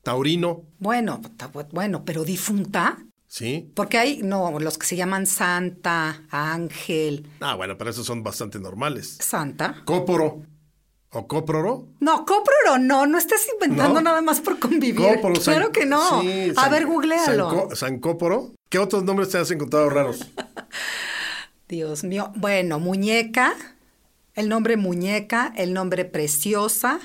Taurino, 0.02 0.64
Bueno, 0.80 1.20
ta- 1.36 1.52
bueno, 1.70 2.04
pero 2.04 2.24
difunta. 2.24 2.98
Sí. 3.32 3.70
Porque 3.74 3.96
hay, 3.96 4.18
no, 4.22 4.60
los 4.60 4.76
que 4.76 4.84
se 4.86 4.94
llaman 4.96 5.26
Santa, 5.26 6.22
Ángel, 6.30 7.26
Ah, 7.40 7.54
bueno, 7.54 7.78
pero 7.78 7.88
esos 7.90 8.04
son 8.04 8.22
bastante 8.22 8.58
normales. 8.60 9.16
Santa. 9.20 9.82
Cóporo. 9.86 10.42
¿O 11.14 11.26
cóproro? 11.26 11.88
No, 12.00 12.24
cóproro 12.24 12.78
no, 12.80 13.06
no 13.06 13.18
estés 13.18 13.46
inventando 13.52 13.94
¿No? 13.96 14.00
nada 14.00 14.22
más 14.22 14.40
por 14.40 14.58
convivir. 14.58 14.96
Cóporo, 14.96 15.34
San- 15.36 15.54
claro 15.54 15.70
que 15.72 15.84
no. 15.86 16.22
sí, 16.22 16.50
A 16.56 16.62
San- 16.62 16.70
ver, 16.70 16.86
googlealo. 16.86 17.50
Sancó- 17.50 17.76
Sancóporo. 17.76 18.54
¿Qué 18.70 18.78
otros 18.78 19.04
nombres 19.04 19.28
te 19.30 19.36
has 19.38 19.50
encontrado 19.50 19.90
raros? 19.90 20.20
Dios 21.68 22.04
mío. 22.04 22.32
Bueno, 22.36 22.78
muñeca, 22.80 23.54
el 24.34 24.48
nombre 24.48 24.76
muñeca, 24.76 25.52
el 25.56 25.72
nombre 25.74 26.04
preciosa, 26.04 26.98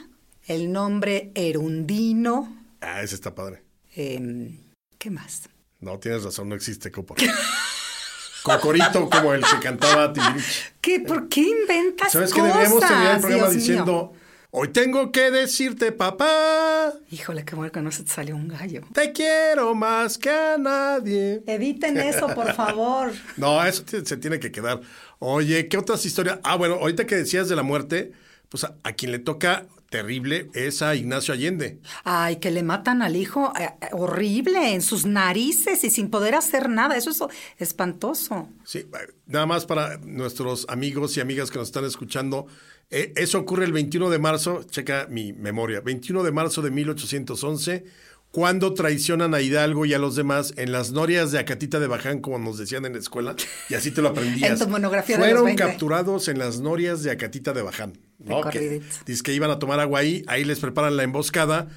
el 0.46 0.72
nombre 0.72 1.32
erundino. 1.36 2.56
Ah, 2.82 3.02
ese 3.02 3.16
está 3.16 3.36
padre. 3.36 3.64
em, 3.96 4.58
¿Qué 4.98 5.10
más? 5.10 5.50
No, 5.80 6.00
tienes 6.00 6.24
razón, 6.24 6.50
no 6.50 6.56
existe 6.56 6.92
Cóporo. 6.92 7.22
Cocorito 8.44 9.10
como 9.10 9.34
el 9.34 9.42
que 9.44 9.60
cantaba 9.62 10.14
Timbiriche. 10.14 10.74
¿Qué, 10.80 11.00
¿Por 11.02 11.28
qué 11.28 11.42
inventas 11.42 12.12
¿Sabes 12.14 12.34
que 12.34 12.42
deberíamos 12.42 12.80
terminar 12.80 13.16
el 13.16 13.22
programa 13.22 13.44
Dios 13.44 13.50
mío? 13.50 13.60
diciendo, 13.60 14.14
hoy 14.52 14.70
tengo 14.70 15.12
que 15.12 15.32
decirte, 15.32 15.92
papá, 15.92 16.94
Híjole, 17.12 17.44
qué 17.44 17.56
bueno 17.56 17.72
que 17.72 17.82
no 17.82 17.92
se 17.92 18.04
te 18.04 18.12
salió 18.14 18.36
un 18.36 18.48
gallo. 18.48 18.84
te 18.94 19.12
quiero 19.12 19.76
más 19.76 20.18
que 20.18 20.30
a 20.30 20.58
nadie. 20.58 21.44
Eviten 21.46 21.98
eso, 21.98 22.28
por 22.34 22.54
favor. 22.54 23.12
No, 23.38 23.64
eso 23.66 23.84
se 23.86 24.18
tiene 24.18 24.40
que 24.40 24.52
quedar. 24.52 24.80
Oye, 25.20 25.68
¿qué 25.68 25.78
otras 25.78 26.06
historias? 26.06 26.40
Ah, 26.44 26.56
bueno, 26.56 26.76
ahorita 26.76 27.06
que 27.06 27.16
decías 27.16 27.50
de 27.50 27.56
la 27.58 27.64
muerte, 27.64 28.14
pues 28.50 28.64
a, 28.64 28.76
a 28.84 28.94
quien 28.94 29.12
le 29.12 29.20
toca 29.20 29.68
terrible 29.90 30.50
es 30.54 30.82
a 30.82 30.96
Ignacio 30.96 31.34
Allende. 31.34 31.80
Ay, 32.04 32.38
que 32.38 32.52
le 32.52 32.62
matan 32.62 33.02
al 33.02 33.16
hijo 33.16 33.54
eh, 33.58 33.70
eh, 33.82 33.88
horrible 33.94 34.74
en 34.74 34.82
sus 34.82 35.06
narices 35.06 35.84
y 35.86 35.90
sin 35.90 36.10
poder 36.10 36.36
hacer 36.36 36.68
nada. 36.70 36.98
Eso 36.98 37.10
es 37.10 37.22
espantoso. 37.58 38.50
Sí, 38.66 38.80
eh, 38.80 38.88
nada 39.28 39.46
más 39.46 39.66
para 39.66 39.98
nuestros 40.00 40.66
amigos 40.70 41.16
y 41.18 41.22
amigas 41.22 41.52
que 41.52 41.60
nos 41.60 41.70
están 41.70 41.86
escuchando. 41.86 42.48
eh, 42.90 43.14
eso 43.16 43.40
ocurre 43.40 43.66
el 43.66 43.72
21 43.74 44.10
de 44.10 44.20
marzo, 44.20 44.64
checa 44.64 45.08
mi 45.10 45.32
memoria, 45.34 45.80
21 45.82 46.24
de 46.24 46.32
marzo 46.32 46.62
de 46.62 46.72
1811, 46.72 47.86
cuando 48.32 48.74
traicionan 48.74 49.34
a 49.34 49.42
Hidalgo 49.42 49.86
y 49.86 49.94
a 49.94 50.00
los 50.00 50.16
demás 50.16 50.54
en 50.58 50.72
las 50.72 50.92
norias 50.92 51.32
de 51.32 51.40
Acatita 51.40 51.80
de 51.80 51.88
Baján, 51.88 52.20
como 52.22 52.38
nos 52.38 52.58
decían 52.58 52.86
en 52.86 52.94
la 52.94 53.00
escuela, 53.00 53.36
y 53.70 53.74
así 53.74 53.92
te 53.92 54.02
lo 54.02 54.10
aprendías. 54.10 54.52
En 54.62 54.68
tu 54.68 54.72
monografía 54.72 55.16
de 55.16 55.22
Fueron 55.22 55.38
los 55.38 55.46
20. 55.46 55.64
capturados 55.64 56.28
en 56.28 56.38
las 56.40 56.60
norias 56.60 57.04
de 57.04 57.12
Acatita 57.12 57.54
de 57.54 57.62
Baján. 57.64 57.98
¿no? 58.20 58.44
De 58.44 58.50
Que, 58.52 58.82
dice 59.06 59.24
que 59.24 59.34
iban 59.34 59.50
a 59.52 59.60
tomar 59.60 59.80
agua 59.80 60.00
ahí, 60.02 60.24
ahí 60.28 60.44
les 60.44 60.60
preparan 60.60 60.98
la 60.98 61.04
emboscada, 61.04 61.68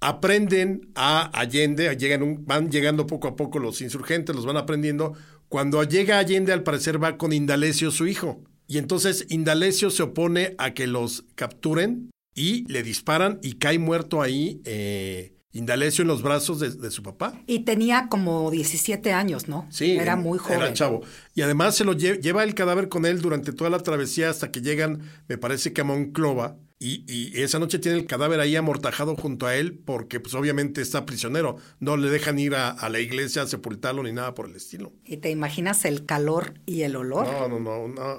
aprenden 0.00 0.90
a 0.94 1.30
Allende, 1.38 1.94
llegan 1.96 2.22
un- 2.22 2.44
van 2.46 2.70
llegando 2.70 3.06
poco 3.06 3.28
a 3.28 3.36
poco 3.36 3.58
los 3.58 3.80
insurgentes, 3.80 4.34
los 4.34 4.46
van 4.46 4.56
aprendiendo. 4.56 5.14
Cuando 5.48 5.82
llega 5.82 6.18
Allende, 6.18 6.52
al 6.52 6.62
parecer 6.62 7.02
va 7.02 7.16
con 7.16 7.32
Indalecio, 7.32 7.90
su 7.90 8.06
hijo. 8.06 8.42
Y 8.66 8.78
entonces 8.78 9.26
Indalecio 9.28 9.90
se 9.90 10.02
opone 10.02 10.54
a 10.58 10.74
que 10.74 10.86
los 10.86 11.24
capturen 11.34 12.10
y 12.34 12.70
le 12.70 12.82
disparan 12.82 13.38
y 13.42 13.54
cae 13.54 13.78
muerto 13.78 14.20
ahí 14.22 14.60
eh, 14.64 15.32
Indalecio 15.52 16.02
en 16.02 16.08
los 16.08 16.22
brazos 16.22 16.60
de, 16.60 16.70
de 16.70 16.90
su 16.90 17.02
papá. 17.02 17.40
Y 17.46 17.60
tenía 17.60 18.08
como 18.10 18.50
17 18.50 19.12
años, 19.12 19.48
¿no? 19.48 19.66
Sí, 19.70 19.92
Era 19.92 20.14
muy 20.16 20.38
joven. 20.38 20.58
Era 20.60 20.72
chavo. 20.74 21.00
Y 21.34 21.40
además 21.42 21.74
se 21.74 21.84
lo 21.84 21.94
lle- 21.94 22.20
lleva 22.20 22.44
el 22.44 22.54
cadáver 22.54 22.88
con 22.90 23.06
él 23.06 23.20
durante 23.22 23.52
toda 23.52 23.70
la 23.70 23.78
travesía 23.78 24.28
hasta 24.28 24.50
que 24.50 24.60
llegan, 24.60 25.00
me 25.26 25.38
parece 25.38 25.72
que 25.72 25.80
a 25.80 25.84
Monclova. 25.84 26.58
Y, 26.80 27.04
y 27.12 27.42
esa 27.42 27.58
noche 27.58 27.80
tiene 27.80 27.98
el 27.98 28.06
cadáver 28.06 28.38
ahí 28.38 28.54
amortajado 28.54 29.16
junto 29.16 29.46
a 29.46 29.56
él 29.56 29.80
porque 29.84 30.20
pues 30.20 30.34
obviamente 30.34 30.80
está 30.80 31.06
prisionero. 31.06 31.56
No 31.80 31.96
le 31.96 32.08
dejan 32.08 32.38
ir 32.38 32.54
a, 32.54 32.68
a 32.70 32.88
la 32.88 33.00
iglesia 33.00 33.42
a 33.42 33.46
sepultarlo 33.48 34.02
ni 34.04 34.12
nada 34.12 34.34
por 34.34 34.46
el 34.48 34.54
estilo. 34.54 34.92
Y 35.04 35.16
te 35.16 35.30
imaginas 35.30 35.84
el 35.86 36.04
calor 36.06 36.54
y 36.66 36.82
el 36.82 36.94
olor. 36.94 37.26
No, 37.26 37.48
no, 37.48 37.58
no, 37.58 37.88
no, 37.88 38.18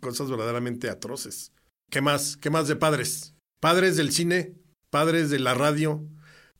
cosas 0.00 0.28
verdaderamente 0.28 0.88
atroces. 0.90 1.52
¿Qué 1.90 2.00
más? 2.00 2.36
¿Qué 2.36 2.50
más 2.50 2.66
de 2.66 2.74
padres? 2.74 3.34
Padres 3.60 3.96
del 3.96 4.10
cine, 4.10 4.54
padres 4.90 5.30
de 5.30 5.38
la 5.38 5.54
radio. 5.54 6.04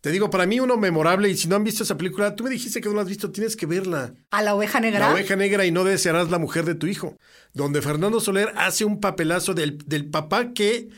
Te 0.00 0.10
digo, 0.10 0.30
para 0.30 0.46
mí 0.46 0.60
uno 0.60 0.76
memorable, 0.78 1.28
y 1.28 1.36
si 1.36 1.46
no 1.46 1.56
han 1.56 1.64
visto 1.64 1.82
esa 1.82 1.98
película, 1.98 2.34
tú 2.34 2.44
me 2.44 2.50
dijiste 2.50 2.80
que 2.80 2.88
no 2.88 2.94
la 2.94 3.02
has 3.02 3.08
visto, 3.08 3.30
tienes 3.30 3.54
que 3.54 3.66
verla. 3.66 4.14
A 4.30 4.42
la 4.42 4.54
oveja 4.54 4.80
negra. 4.80 5.00
La 5.00 5.12
oveja 5.12 5.36
negra 5.36 5.66
y 5.66 5.72
no 5.72 5.84
desearás 5.84 6.30
la 6.30 6.38
mujer 6.38 6.64
de 6.64 6.74
tu 6.74 6.86
hijo. 6.86 7.16
Donde 7.52 7.82
Fernando 7.82 8.20
Soler 8.20 8.52
hace 8.56 8.84
un 8.84 9.00
papelazo 9.00 9.52
del, 9.52 9.78
del 9.86 10.08
papá 10.08 10.52
que. 10.54 10.88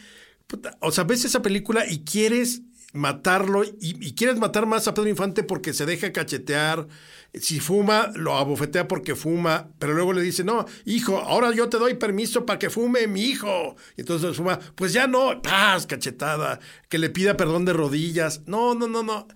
puta, 0.47 0.77
o 0.81 0.93
sea, 0.93 1.05
ves 1.05 1.25
esa 1.25 1.43
película 1.43 1.85
y 1.89 2.05
quieres 2.05 2.63
matarlo 2.93 3.65
y, 3.65 3.75
y 3.81 4.15
quieres 4.15 4.39
matar 4.39 4.67
más 4.67 4.87
a 4.87 4.95
Pedro 4.95 5.09
Infante 5.09 5.43
porque 5.43 5.73
se 5.73 5.87
deja 5.87 6.13
cachetear. 6.13 6.87
Si 7.35 7.61
fuma, 7.61 8.11
lo 8.15 8.37
abofetea 8.37 8.89
porque 8.89 9.15
fuma, 9.15 9.69
pero 9.79 9.95
luego 9.95 10.13
le 10.13 10.21
dice, 10.21 10.45
no, 10.45 10.67
hijo, 10.85 11.19
ahora 11.19 11.51
yo 11.53 11.71
te 11.71 11.79
doy 11.79 11.95
permiso 11.95 12.45
para 12.45 12.59
que 12.59 12.69
fume 12.69 13.07
mi 13.07 13.23
hijo. 13.23 13.77
Y 13.97 14.03
entonces 14.03 14.37
fuma, 14.37 14.59
pues 14.75 14.93
ya 14.93 15.07
no, 15.07 15.41
paz, 15.41 15.87
cachetada, 15.87 16.61
que 16.91 16.99
le 16.99 17.09
pida 17.09 17.37
perdón 17.37 17.65
de 17.65 17.73
rodillas. 17.73 18.43
No, 18.47 18.75
no, 18.75 18.87
no, 18.87 19.03
no. 19.03 19.29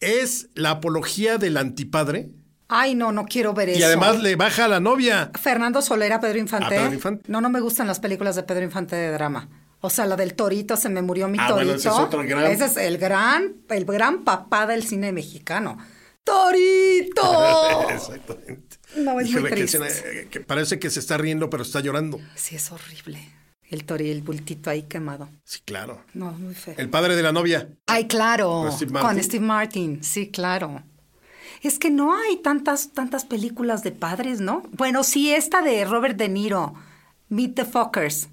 Es 0.00 0.48
la 0.54 0.70
apología 0.70 1.36
del 1.36 1.58
antipadre. 1.58 2.30
Ay, 2.68 2.94
no, 2.94 3.12
no 3.12 3.26
quiero 3.26 3.52
ver 3.52 3.68
eso. 3.68 3.80
Y 3.80 3.82
además 3.82 4.22
le 4.22 4.34
baja 4.34 4.64
a 4.64 4.68
la 4.68 4.80
novia. 4.80 5.30
Fernando 5.38 5.82
Solera, 5.82 6.20
Pedro 6.20 6.38
Infante. 6.38 6.74
Ah, 6.74 6.80
Pedro 6.80 6.94
Infante. 6.94 7.24
No, 7.30 7.42
no 7.42 7.50
me 7.50 7.60
gustan 7.60 7.86
las 7.86 8.00
películas 8.00 8.34
de 8.34 8.44
Pedro 8.44 8.64
Infante 8.64 8.96
de 8.96 9.12
drama. 9.12 9.50
O 9.82 9.90
sea, 9.90 10.06
la 10.06 10.16
del 10.16 10.34
Torito, 10.34 10.76
se 10.76 10.88
me 10.88 11.02
murió 11.02 11.28
mi 11.28 11.36
Ah, 11.38 11.48
Torito. 11.48 11.54
bueno, 11.66 11.72
ese 11.78 11.88
es 11.88 11.94
otro 11.94 12.22
gran- 12.22 12.44
Ese 12.50 12.64
es 12.66 12.76
el 12.76 12.96
gran, 12.98 13.56
el 13.68 13.84
gran 13.84 14.22
papá 14.24 14.66
del 14.66 14.84
cine 14.86 15.12
mexicano. 15.12 15.76
¡Torito! 16.24 17.88
Exactamente. 17.90 18.76
No, 18.96 19.20
es 19.20 19.30
muy 19.30 19.42
que 19.42 19.50
triste. 19.50 19.78
escena, 19.78 19.88
eh, 19.88 20.28
que 20.30 20.40
parece 20.40 20.78
que 20.78 20.88
se 20.90 21.00
está 21.00 21.18
riendo, 21.18 21.50
pero 21.50 21.62
está 21.62 21.80
llorando. 21.80 22.20
Sí, 22.34 22.56
es 22.56 22.70
horrible. 22.72 23.18
El 23.68 23.84
tori, 23.84 24.10
el 24.10 24.20
bultito 24.22 24.68
ahí 24.70 24.82
quemado. 24.82 25.30
Sí, 25.44 25.60
claro. 25.64 26.04
No, 26.12 26.30
muy 26.32 26.54
feo. 26.54 26.74
El 26.76 26.90
padre 26.90 27.16
de 27.16 27.22
la 27.22 27.32
novia. 27.32 27.68
Ay, 27.86 28.06
claro. 28.06 28.48
¿Con 28.64 28.72
Steve 28.72 28.92
Martin? 28.92 29.08
Con 29.16 29.22
Steve 29.24 29.44
Martin, 29.46 30.04
sí, 30.04 30.30
claro. 30.30 30.82
Es 31.62 31.78
que 31.78 31.90
no 31.90 32.14
hay 32.14 32.36
tantas, 32.42 32.92
tantas 32.92 33.24
películas 33.24 33.82
de 33.82 33.92
padres, 33.92 34.40
¿no? 34.40 34.62
Bueno, 34.72 35.04
sí, 35.04 35.32
esta 35.32 35.62
de 35.62 35.84
Robert 35.86 36.16
De 36.18 36.28
Niro, 36.28 36.74
Meet 37.30 37.54
the 37.54 37.64
Fuckers. 37.64 38.28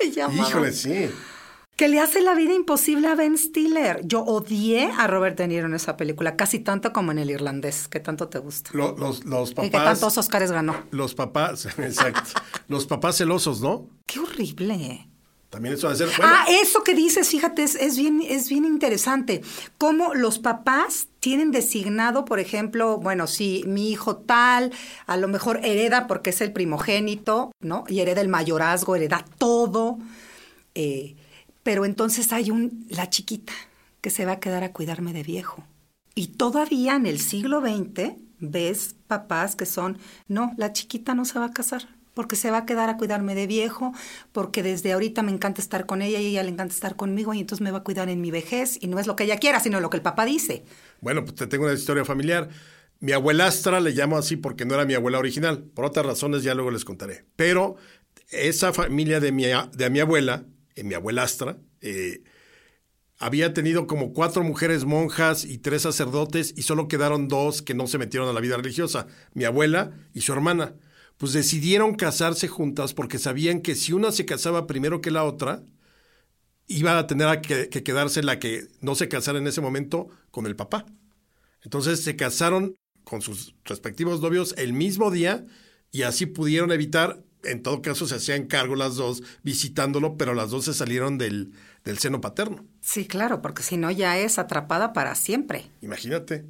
Híjole, 0.32 0.72
sí. 0.72 1.10
Que 1.76 1.86
le 1.86 2.00
hace 2.00 2.22
la 2.22 2.34
vida 2.34 2.54
imposible 2.54 3.06
a 3.06 3.14
Ben 3.14 3.38
Stiller. 3.38 4.00
Yo 4.04 4.24
odié 4.24 4.90
a 4.98 5.06
Robert 5.06 5.38
De 5.38 5.46
Niro 5.46 5.66
en 5.66 5.74
esa 5.74 5.96
película, 5.96 6.34
casi 6.36 6.58
tanto 6.58 6.92
como 6.92 7.12
en 7.12 7.18
el 7.20 7.30
irlandés, 7.30 7.86
que 7.86 8.00
tanto 8.00 8.28
te 8.28 8.40
gusta. 8.40 8.70
Lo- 8.74 8.96
los, 8.96 9.24
los 9.24 9.52
y 9.52 9.54
que 9.54 9.70
papás. 9.70 10.00
tantos 10.00 10.18
Oscars 10.18 10.50
ganó. 10.50 10.74
Los 10.90 11.14
papás, 11.14 11.66
exacto. 11.78 12.40
los 12.66 12.86
papás 12.86 13.16
celosos, 13.18 13.60
¿no? 13.60 13.88
Qué 14.06 14.18
horrible. 14.18 15.08
También 15.50 15.74
eso 15.74 15.88
de 15.88 15.96
ser. 15.96 16.08
Bueno, 16.08 16.24
Ah, 16.24 16.44
eso 16.62 16.82
que 16.84 16.94
dices, 16.94 17.28
fíjate, 17.28 17.62
es, 17.62 17.74
es 17.74 17.96
bien, 17.96 18.22
es 18.26 18.50
bien 18.50 18.64
interesante. 18.66 19.42
Cómo 19.78 20.14
los 20.14 20.38
papás 20.38 21.08
tienen 21.20 21.50
designado, 21.50 22.24
por 22.24 22.38
ejemplo, 22.38 22.98
bueno, 22.98 23.26
si 23.26 23.64
mi 23.66 23.90
hijo 23.90 24.16
tal, 24.16 24.72
a 25.06 25.16
lo 25.16 25.26
mejor 25.26 25.60
hereda 25.64 26.06
porque 26.06 26.30
es 26.30 26.40
el 26.42 26.52
primogénito, 26.52 27.50
¿no? 27.60 27.84
Y 27.88 28.00
hereda 28.00 28.20
el 28.20 28.28
mayorazgo, 28.28 28.94
hereda 28.94 29.24
todo. 29.38 29.98
Eh, 30.74 31.16
pero 31.62 31.84
entonces 31.84 32.32
hay 32.32 32.50
un, 32.50 32.86
la 32.88 33.08
chiquita, 33.10 33.52
que 34.00 34.10
se 34.10 34.24
va 34.24 34.32
a 34.32 34.40
quedar 34.40 34.64
a 34.64 34.72
cuidarme 34.72 35.12
de 35.12 35.22
viejo. 35.22 35.64
Y 36.14 36.28
todavía 36.28 36.94
en 36.96 37.06
el 37.06 37.20
siglo 37.20 37.60
XX 37.60 38.12
ves 38.38 38.96
papás 39.06 39.56
que 39.56 39.66
son, 39.66 39.98
no, 40.28 40.52
la 40.56 40.72
chiquita 40.72 41.14
no 41.14 41.24
se 41.24 41.38
va 41.38 41.46
a 41.46 41.52
casar, 41.52 41.88
porque 42.18 42.34
se 42.34 42.50
va 42.50 42.58
a 42.58 42.66
quedar 42.66 42.90
a 42.90 42.96
cuidarme 42.96 43.36
de 43.36 43.46
viejo, 43.46 43.92
porque 44.32 44.64
desde 44.64 44.92
ahorita 44.92 45.22
me 45.22 45.30
encanta 45.30 45.62
estar 45.62 45.86
con 45.86 46.02
ella 46.02 46.18
y 46.18 46.26
ella 46.26 46.42
le 46.42 46.48
encanta 46.48 46.74
estar 46.74 46.96
conmigo 46.96 47.32
y 47.32 47.38
entonces 47.38 47.62
me 47.62 47.70
va 47.70 47.78
a 47.78 47.84
cuidar 47.84 48.08
en 48.08 48.20
mi 48.20 48.32
vejez 48.32 48.76
y 48.80 48.88
no 48.88 48.98
es 48.98 49.06
lo 49.06 49.14
que 49.14 49.22
ella 49.22 49.38
quiera, 49.38 49.60
sino 49.60 49.78
lo 49.78 49.88
que 49.88 49.98
el 49.98 50.02
papá 50.02 50.24
dice. 50.24 50.64
Bueno, 51.00 51.22
pues 51.22 51.36
te 51.36 51.46
tengo 51.46 51.66
una 51.66 51.74
historia 51.74 52.04
familiar. 52.04 52.48
Mi 52.98 53.12
abuelastra 53.12 53.78
le 53.78 53.92
llamo 53.92 54.18
así 54.18 54.34
porque 54.34 54.64
no 54.64 54.74
era 54.74 54.84
mi 54.84 54.94
abuela 54.94 55.20
original. 55.20 55.62
Por 55.62 55.84
otras 55.84 56.04
razones 56.04 56.42
ya 56.42 56.56
luego 56.56 56.72
les 56.72 56.84
contaré. 56.84 57.24
Pero 57.36 57.76
esa 58.30 58.72
familia 58.72 59.20
de 59.20 59.30
mi, 59.30 59.44
de 59.44 59.88
mi 59.88 60.00
abuela, 60.00 60.44
eh, 60.74 60.82
mi 60.82 60.94
abuelastra, 60.94 61.58
eh, 61.82 62.24
había 63.20 63.54
tenido 63.54 63.86
como 63.86 64.12
cuatro 64.12 64.42
mujeres 64.42 64.84
monjas 64.86 65.44
y 65.44 65.58
tres 65.58 65.82
sacerdotes 65.82 66.52
y 66.56 66.62
solo 66.62 66.88
quedaron 66.88 67.28
dos 67.28 67.62
que 67.62 67.74
no 67.74 67.86
se 67.86 67.98
metieron 67.98 68.28
a 68.28 68.32
la 68.32 68.40
vida 68.40 68.56
religiosa, 68.56 69.06
mi 69.34 69.44
abuela 69.44 69.92
y 70.14 70.22
su 70.22 70.32
hermana. 70.32 70.74
Pues 71.18 71.32
decidieron 71.32 71.94
casarse 71.94 72.48
juntas 72.48 72.94
porque 72.94 73.18
sabían 73.18 73.60
que 73.60 73.74
si 73.74 73.92
una 73.92 74.10
se 74.12 74.24
casaba 74.24 74.66
primero 74.66 75.00
que 75.00 75.10
la 75.10 75.24
otra, 75.24 75.62
iba 76.66 76.98
a 76.98 77.06
tener 77.06 77.40
que 77.40 77.82
quedarse 77.82 78.22
la 78.22 78.38
que 78.38 78.68
no 78.80 78.94
se 78.94 79.08
casara 79.08 79.38
en 79.38 79.46
ese 79.46 79.60
momento 79.60 80.08
con 80.30 80.46
el 80.46 80.56
papá. 80.56 80.86
Entonces 81.62 82.02
se 82.02 82.16
casaron 82.16 82.76
con 83.04 83.22
sus 83.22 83.54
respectivos 83.64 84.20
novios 84.20 84.54
el 84.58 84.72
mismo 84.72 85.10
día 85.10 85.46
y 85.90 86.02
así 86.02 86.26
pudieron 86.26 86.70
evitar, 86.72 87.24
en 87.42 87.62
todo 87.62 87.80
caso 87.80 88.06
se 88.06 88.16
hacían 88.16 88.46
cargo 88.46 88.76
las 88.76 88.96
dos 88.96 89.22
visitándolo, 89.42 90.16
pero 90.16 90.34
las 90.34 90.50
dos 90.50 90.66
se 90.66 90.74
salieron 90.74 91.18
del, 91.18 91.52
del 91.84 91.98
seno 91.98 92.20
paterno. 92.20 92.66
Sí, 92.80 93.06
claro, 93.06 93.40
porque 93.40 93.62
si 93.62 93.76
no 93.76 93.90
ya 93.90 94.18
es 94.18 94.38
atrapada 94.38 94.92
para 94.92 95.14
siempre. 95.14 95.70
Imagínate. 95.80 96.44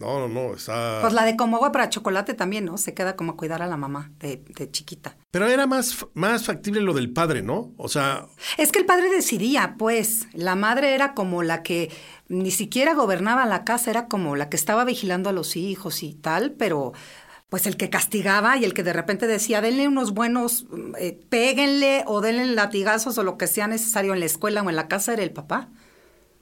No, 0.00 0.18
no, 0.18 0.28
no, 0.28 0.54
está... 0.54 0.98
Pues 1.02 1.12
la 1.12 1.24
de 1.24 1.36
como 1.36 1.56
agua 1.56 1.72
para 1.72 1.90
chocolate 1.90 2.32
también, 2.32 2.64
¿no? 2.64 2.78
Se 2.78 2.94
queda 2.94 3.16
como 3.16 3.32
a 3.32 3.36
cuidar 3.36 3.60
a 3.60 3.66
la 3.66 3.76
mamá 3.76 4.10
de, 4.18 4.42
de 4.48 4.70
chiquita. 4.70 5.16
Pero 5.30 5.46
era 5.46 5.66
más, 5.66 6.06
más 6.14 6.46
factible 6.46 6.80
lo 6.80 6.94
del 6.94 7.12
padre, 7.12 7.42
¿no? 7.42 7.72
O 7.76 7.88
sea, 7.88 8.26
Es 8.56 8.72
que 8.72 8.78
el 8.78 8.86
padre 8.86 9.10
decidía, 9.10 9.74
pues. 9.78 10.26
La 10.32 10.56
madre 10.56 10.94
era 10.94 11.12
como 11.12 11.42
la 11.42 11.62
que 11.62 11.92
ni 12.28 12.50
siquiera 12.50 12.94
gobernaba 12.94 13.44
la 13.44 13.64
casa, 13.64 13.90
era 13.90 14.08
como 14.08 14.36
la 14.36 14.48
que 14.48 14.56
estaba 14.56 14.84
vigilando 14.84 15.28
a 15.28 15.32
los 15.32 15.54
hijos 15.56 16.02
y 16.02 16.14
tal, 16.14 16.52
pero 16.52 16.92
pues 17.50 17.66
el 17.66 17.76
que 17.76 17.90
castigaba 17.90 18.56
y 18.56 18.64
el 18.64 18.72
que 18.72 18.84
de 18.84 18.92
repente 18.92 19.26
decía, 19.26 19.60
denle 19.60 19.88
unos 19.88 20.14
buenos, 20.14 20.66
eh, 20.98 21.18
péguenle 21.28 22.04
o 22.06 22.20
denle 22.20 22.46
latigazos 22.46 23.18
o 23.18 23.24
lo 23.24 23.36
que 23.36 23.48
sea 23.48 23.66
necesario 23.66 24.14
en 24.14 24.20
la 24.20 24.26
escuela 24.26 24.62
o 24.62 24.70
en 24.70 24.76
la 24.76 24.88
casa 24.88 25.12
era 25.12 25.24
el 25.24 25.32
papá. 25.32 25.68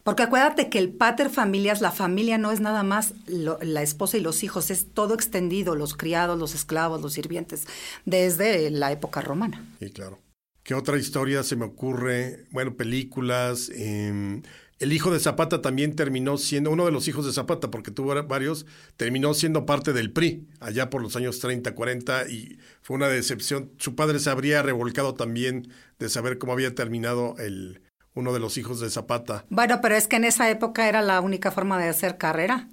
Porque 0.02 0.22
acuérdate 0.22 0.70
que 0.70 0.78
el 0.78 0.90
pater 0.90 1.30
familias, 1.30 1.80
la 1.80 1.90
familia 1.90 2.38
no 2.38 2.50
es 2.50 2.60
nada 2.60 2.82
más 2.82 3.14
la 3.26 3.82
esposa 3.82 4.16
y 4.16 4.20
los 4.20 4.42
hijos, 4.42 4.70
es 4.70 4.86
todo 4.92 5.14
extendido, 5.14 5.74
los 5.74 5.94
criados, 5.94 6.38
los 6.38 6.54
esclavos, 6.54 7.02
los 7.02 7.12
sirvientes, 7.12 7.66
desde 8.06 8.70
la 8.70 8.90
época 8.92 9.20
romana. 9.20 9.64
Sí, 9.80 9.90
claro. 9.90 10.18
¿Qué 10.62 10.74
otra 10.74 10.98
historia 10.98 11.42
se 11.42 11.56
me 11.56 11.64
ocurre? 11.64 12.46
Bueno, 12.50 12.76
películas. 12.76 13.70
eh, 13.74 14.42
el 14.78 14.92
hijo 14.92 15.10
de 15.10 15.18
Zapata 15.18 15.60
también 15.60 15.96
terminó 15.96 16.38
siendo, 16.38 16.70
uno 16.70 16.84
de 16.84 16.92
los 16.92 17.08
hijos 17.08 17.26
de 17.26 17.32
Zapata, 17.32 17.70
porque 17.70 17.90
tuvo 17.90 18.14
varios, 18.24 18.64
terminó 18.96 19.34
siendo 19.34 19.66
parte 19.66 19.92
del 19.92 20.12
PRI, 20.12 20.46
allá 20.60 20.88
por 20.88 21.02
los 21.02 21.16
años 21.16 21.40
30, 21.40 21.74
40, 21.74 22.28
y 22.28 22.58
fue 22.80 22.96
una 22.96 23.08
decepción. 23.08 23.72
Su 23.78 23.96
padre 23.96 24.20
se 24.20 24.30
habría 24.30 24.62
revolcado 24.62 25.14
también 25.14 25.68
de 25.98 26.08
saber 26.08 26.38
cómo 26.38 26.52
había 26.52 26.76
terminado 26.76 27.34
el, 27.38 27.80
uno 28.14 28.32
de 28.32 28.40
los 28.40 28.56
hijos 28.58 28.80
de 28.80 28.90
Zapata. 28.90 29.44
Bueno, 29.50 29.80
pero 29.80 29.94
es 29.96 30.06
que 30.08 30.16
en 30.16 30.24
esa 30.24 30.50
época 30.50 30.88
era 30.88 31.02
la 31.02 31.20
única 31.20 31.50
forma 31.50 31.78
de 31.78 31.88
hacer 31.88 32.18
carrera 32.18 32.68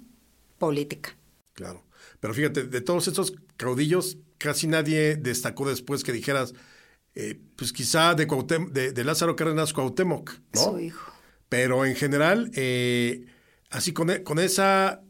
política. 0.58 1.16
Claro. 1.52 1.84
Pero 2.20 2.34
fíjate, 2.34 2.64
de 2.64 2.80
todos 2.80 3.08
estos 3.08 3.34
caudillos, 3.56 4.18
casi 4.38 4.66
nadie 4.66 5.16
destacó 5.16 5.68
después 5.68 6.02
que 6.02 6.12
dijeras, 6.12 6.54
eh, 7.14 7.40
pues 7.56 7.72
quizá 7.72 8.14
de, 8.14 8.26
Cuauhtem- 8.26 8.70
de, 8.72 8.92
de 8.92 9.04
Lázaro 9.04 9.36
Cárdenas 9.36 9.72
Cuauhtémoc, 9.72 10.32
¿no? 10.54 10.60
Su 10.64 10.78
hijo. 10.80 11.12
Pero 11.48 11.84
en 11.84 11.94
general, 11.94 12.50
eh, 12.54 13.26
así 13.70 13.92
con, 13.92 14.10
e- 14.10 14.22
con 14.22 14.38
esa, 14.38 15.02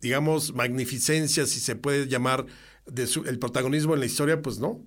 digamos, 0.00 0.54
magnificencia, 0.54 1.46
si 1.46 1.60
se 1.60 1.76
puede 1.76 2.08
llamar, 2.08 2.46
de 2.86 3.06
su- 3.06 3.24
el 3.24 3.38
protagonismo 3.38 3.94
en 3.94 4.00
la 4.00 4.06
historia, 4.06 4.42
pues 4.42 4.58
no. 4.58 4.84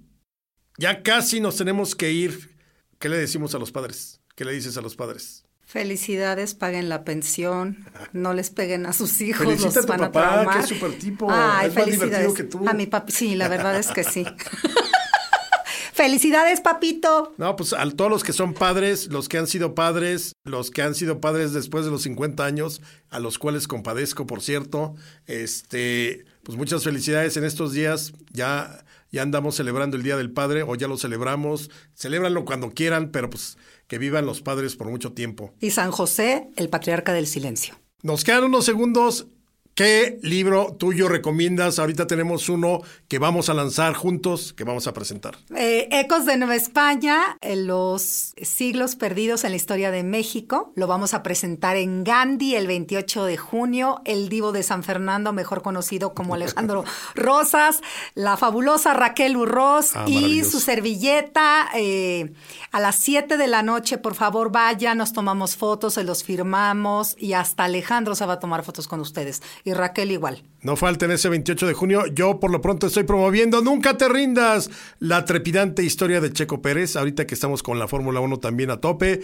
Ya 0.77 1.03
casi 1.03 1.39
nos 1.39 1.55
tenemos 1.55 1.95
que 1.95 2.11
ir. 2.11 2.57
¿Qué 2.99 3.09
le 3.09 3.17
decimos 3.17 3.53
a 3.55 3.59
los 3.59 3.71
padres? 3.71 4.21
¿Qué 4.35 4.45
le 4.45 4.53
dices 4.53 4.77
a 4.77 4.81
los 4.81 4.95
padres? 4.95 5.45
Felicidades, 5.65 6.55
paguen 6.55 6.89
la 6.89 7.03
pensión, 7.03 7.85
no 8.11 8.33
les 8.33 8.49
peguen 8.49 8.85
a 8.85 8.93
sus 8.93 9.21
hijos, 9.21 9.45
Felicita 9.45 9.67
los 9.67 9.77
a 9.77 9.81
tu 9.81 9.87
van 9.87 10.03
a 10.03 10.11
papá, 10.11 10.33
traumar. 10.33 10.59
es 10.59 10.69
súper 10.69 10.99
tipo, 10.99 11.27
Ay, 11.31 11.67
es 11.69 11.75
más 11.75 11.83
felicidades. 11.85 12.11
divertido 12.11 12.33
que 12.33 12.43
tú. 12.43 12.67
A 12.69 12.73
mi 12.73 12.85
papi, 12.85 13.11
sí, 13.11 13.35
la 13.35 13.47
verdad 13.47 13.77
es 13.77 13.87
que 13.87 14.03
sí. 14.03 14.25
felicidades, 15.93 16.61
papito. 16.61 17.33
No, 17.37 17.55
pues 17.55 17.73
a 17.73 17.89
todos 17.91 18.11
los 18.11 18.23
que 18.23 18.33
son 18.33 18.53
padres, 18.53 19.07
los 19.07 19.29
que 19.29 19.37
han 19.37 19.47
sido 19.47 19.73
padres, 19.75 20.33
los 20.43 20.71
que 20.71 20.81
han 20.81 20.95
sido 20.95 21.21
padres 21.21 21.53
después 21.53 21.85
de 21.85 21.91
los 21.91 22.01
50 22.03 22.43
años, 22.45 22.81
a 23.09 23.19
los 23.19 23.37
cuales 23.39 23.67
compadezco, 23.67 24.27
por 24.27 24.41
cierto, 24.41 24.95
este, 25.27 26.25
pues 26.43 26.57
muchas 26.57 26.83
felicidades 26.83 27.37
en 27.37 27.45
estos 27.45 27.73
días. 27.73 28.13
Ya, 28.31 28.83
ya 29.11 29.21
andamos 29.21 29.55
celebrando 29.55 29.95
el 29.97 30.03
Día 30.03 30.17
del 30.17 30.31
Padre 30.31 30.63
o 30.63 30.75
ya 30.75 30.87
lo 30.87 30.97
celebramos. 30.97 31.69
Celébralo 31.95 32.45
cuando 32.45 32.71
quieran, 32.71 33.11
pero 33.11 33.29
pues 33.29 33.57
que 33.87 33.97
vivan 33.97 34.25
los 34.25 34.41
padres 34.41 34.75
por 34.75 34.89
mucho 34.89 35.13
tiempo. 35.13 35.53
Y 35.59 35.71
San 35.71 35.91
José, 35.91 36.49
el 36.55 36.69
patriarca 36.69 37.13
del 37.13 37.27
silencio. 37.27 37.75
Nos 38.01 38.23
quedan 38.23 38.43
unos 38.43 38.65
segundos. 38.65 39.27
¿Qué 39.75 40.19
libro 40.21 40.75
tuyo 40.77 41.09
recomiendas? 41.09 41.79
Ahorita 41.79 42.05
tenemos 42.05 42.47
uno 42.47 42.81
que 43.07 43.17
vamos 43.17 43.49
a 43.49 43.55
lanzar 43.55 43.95
juntos, 43.95 44.53
que 44.53 44.63
vamos 44.63 44.85
a 44.85 44.93
presentar. 44.93 45.35
Eh, 45.55 45.87
Ecos 45.89 46.27
de 46.27 46.37
Nueva 46.37 46.55
España, 46.55 47.39
en 47.41 47.65
los 47.65 48.35
siglos 48.39 48.95
perdidos 48.95 49.43
en 49.43 49.49
la 49.49 49.55
historia 49.55 49.89
de 49.89 50.03
México. 50.03 50.71
Lo 50.75 50.85
vamos 50.85 51.15
a 51.15 51.23
presentar 51.23 51.75
en 51.75 52.03
Gandhi 52.03 52.53
el 52.53 52.67
28 52.67 53.25
de 53.25 53.35
junio. 53.37 53.99
El 54.05 54.29
divo 54.29 54.51
de 54.51 54.61
San 54.61 54.83
Fernando, 54.83 55.33
mejor 55.33 55.63
conocido 55.63 56.13
como 56.13 56.35
Alejandro 56.35 56.83
Rosas. 57.15 57.81
La 58.13 58.37
fabulosa 58.37 58.93
Raquel 58.93 59.35
Urroz 59.35 59.95
Ah, 59.95 60.05
y 60.07 60.43
su 60.43 60.59
servilleta. 60.59 61.69
eh, 61.75 62.31
a 62.71 62.79
las 62.79 62.97
7 62.97 63.37
de 63.37 63.47
la 63.47 63.63
noche, 63.63 63.97
por 63.97 64.13
favor, 64.13 64.51
vayan, 64.51 64.99
nos 64.99 65.13
tomamos 65.13 65.55
fotos, 65.55 65.95
se 65.95 66.03
los 66.03 66.23
firmamos 66.23 67.15
y 67.17 67.33
hasta 67.33 67.63
Alejandro 67.63 68.13
se 68.13 68.27
va 68.27 68.33
a 68.33 68.39
tomar 68.39 68.63
fotos 68.63 68.87
con 68.87 68.99
ustedes. 68.99 69.41
Y 69.63 69.73
Raquel 69.73 70.11
igual. 70.11 70.43
No 70.61 70.75
falten 70.75 71.11
ese 71.11 71.29
28 71.29 71.67
de 71.67 71.73
junio. 71.73 72.05
Yo 72.07 72.39
por 72.39 72.51
lo 72.51 72.61
pronto 72.61 72.87
estoy 72.87 73.03
promoviendo 73.03 73.61
Nunca 73.61 73.97
te 73.97 74.09
rindas, 74.09 74.69
la 74.99 75.25
trepidante 75.25 75.83
historia 75.83 76.21
de 76.21 76.31
Checo 76.31 76.61
Pérez, 76.61 76.95
ahorita 76.95 77.27
que 77.27 77.33
estamos 77.33 77.63
con 77.63 77.79
la 77.79 77.87
Fórmula 77.87 78.19
1 78.19 78.39
también 78.39 78.71
a 78.71 78.81
tope. 78.81 79.21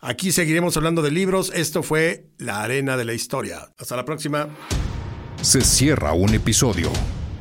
Aquí 0.00 0.32
seguiremos 0.32 0.76
hablando 0.76 1.02
de 1.02 1.10
libros. 1.10 1.52
Esto 1.54 1.82
fue 1.82 2.26
La 2.38 2.62
Arena 2.62 2.96
de 2.96 3.04
la 3.04 3.14
Historia. 3.14 3.70
Hasta 3.78 3.96
la 3.96 4.04
próxima. 4.04 4.48
Se 5.40 5.60
cierra 5.60 6.12
un 6.12 6.34
episodio, 6.34 6.90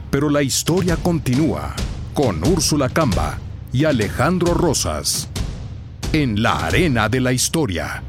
pero 0.10 0.30
la 0.30 0.42
historia 0.42 0.98
continúa 0.98 1.76
con 2.14 2.44
Úrsula 2.44 2.90
Camba 2.90 3.40
y 3.72 3.86
Alejandro 3.86 4.54
Rosas 4.54 5.30
en 6.14 6.42
la 6.42 6.66
arena 6.66 7.08
de 7.08 7.22
la 7.22 7.32
historia. 7.32 8.04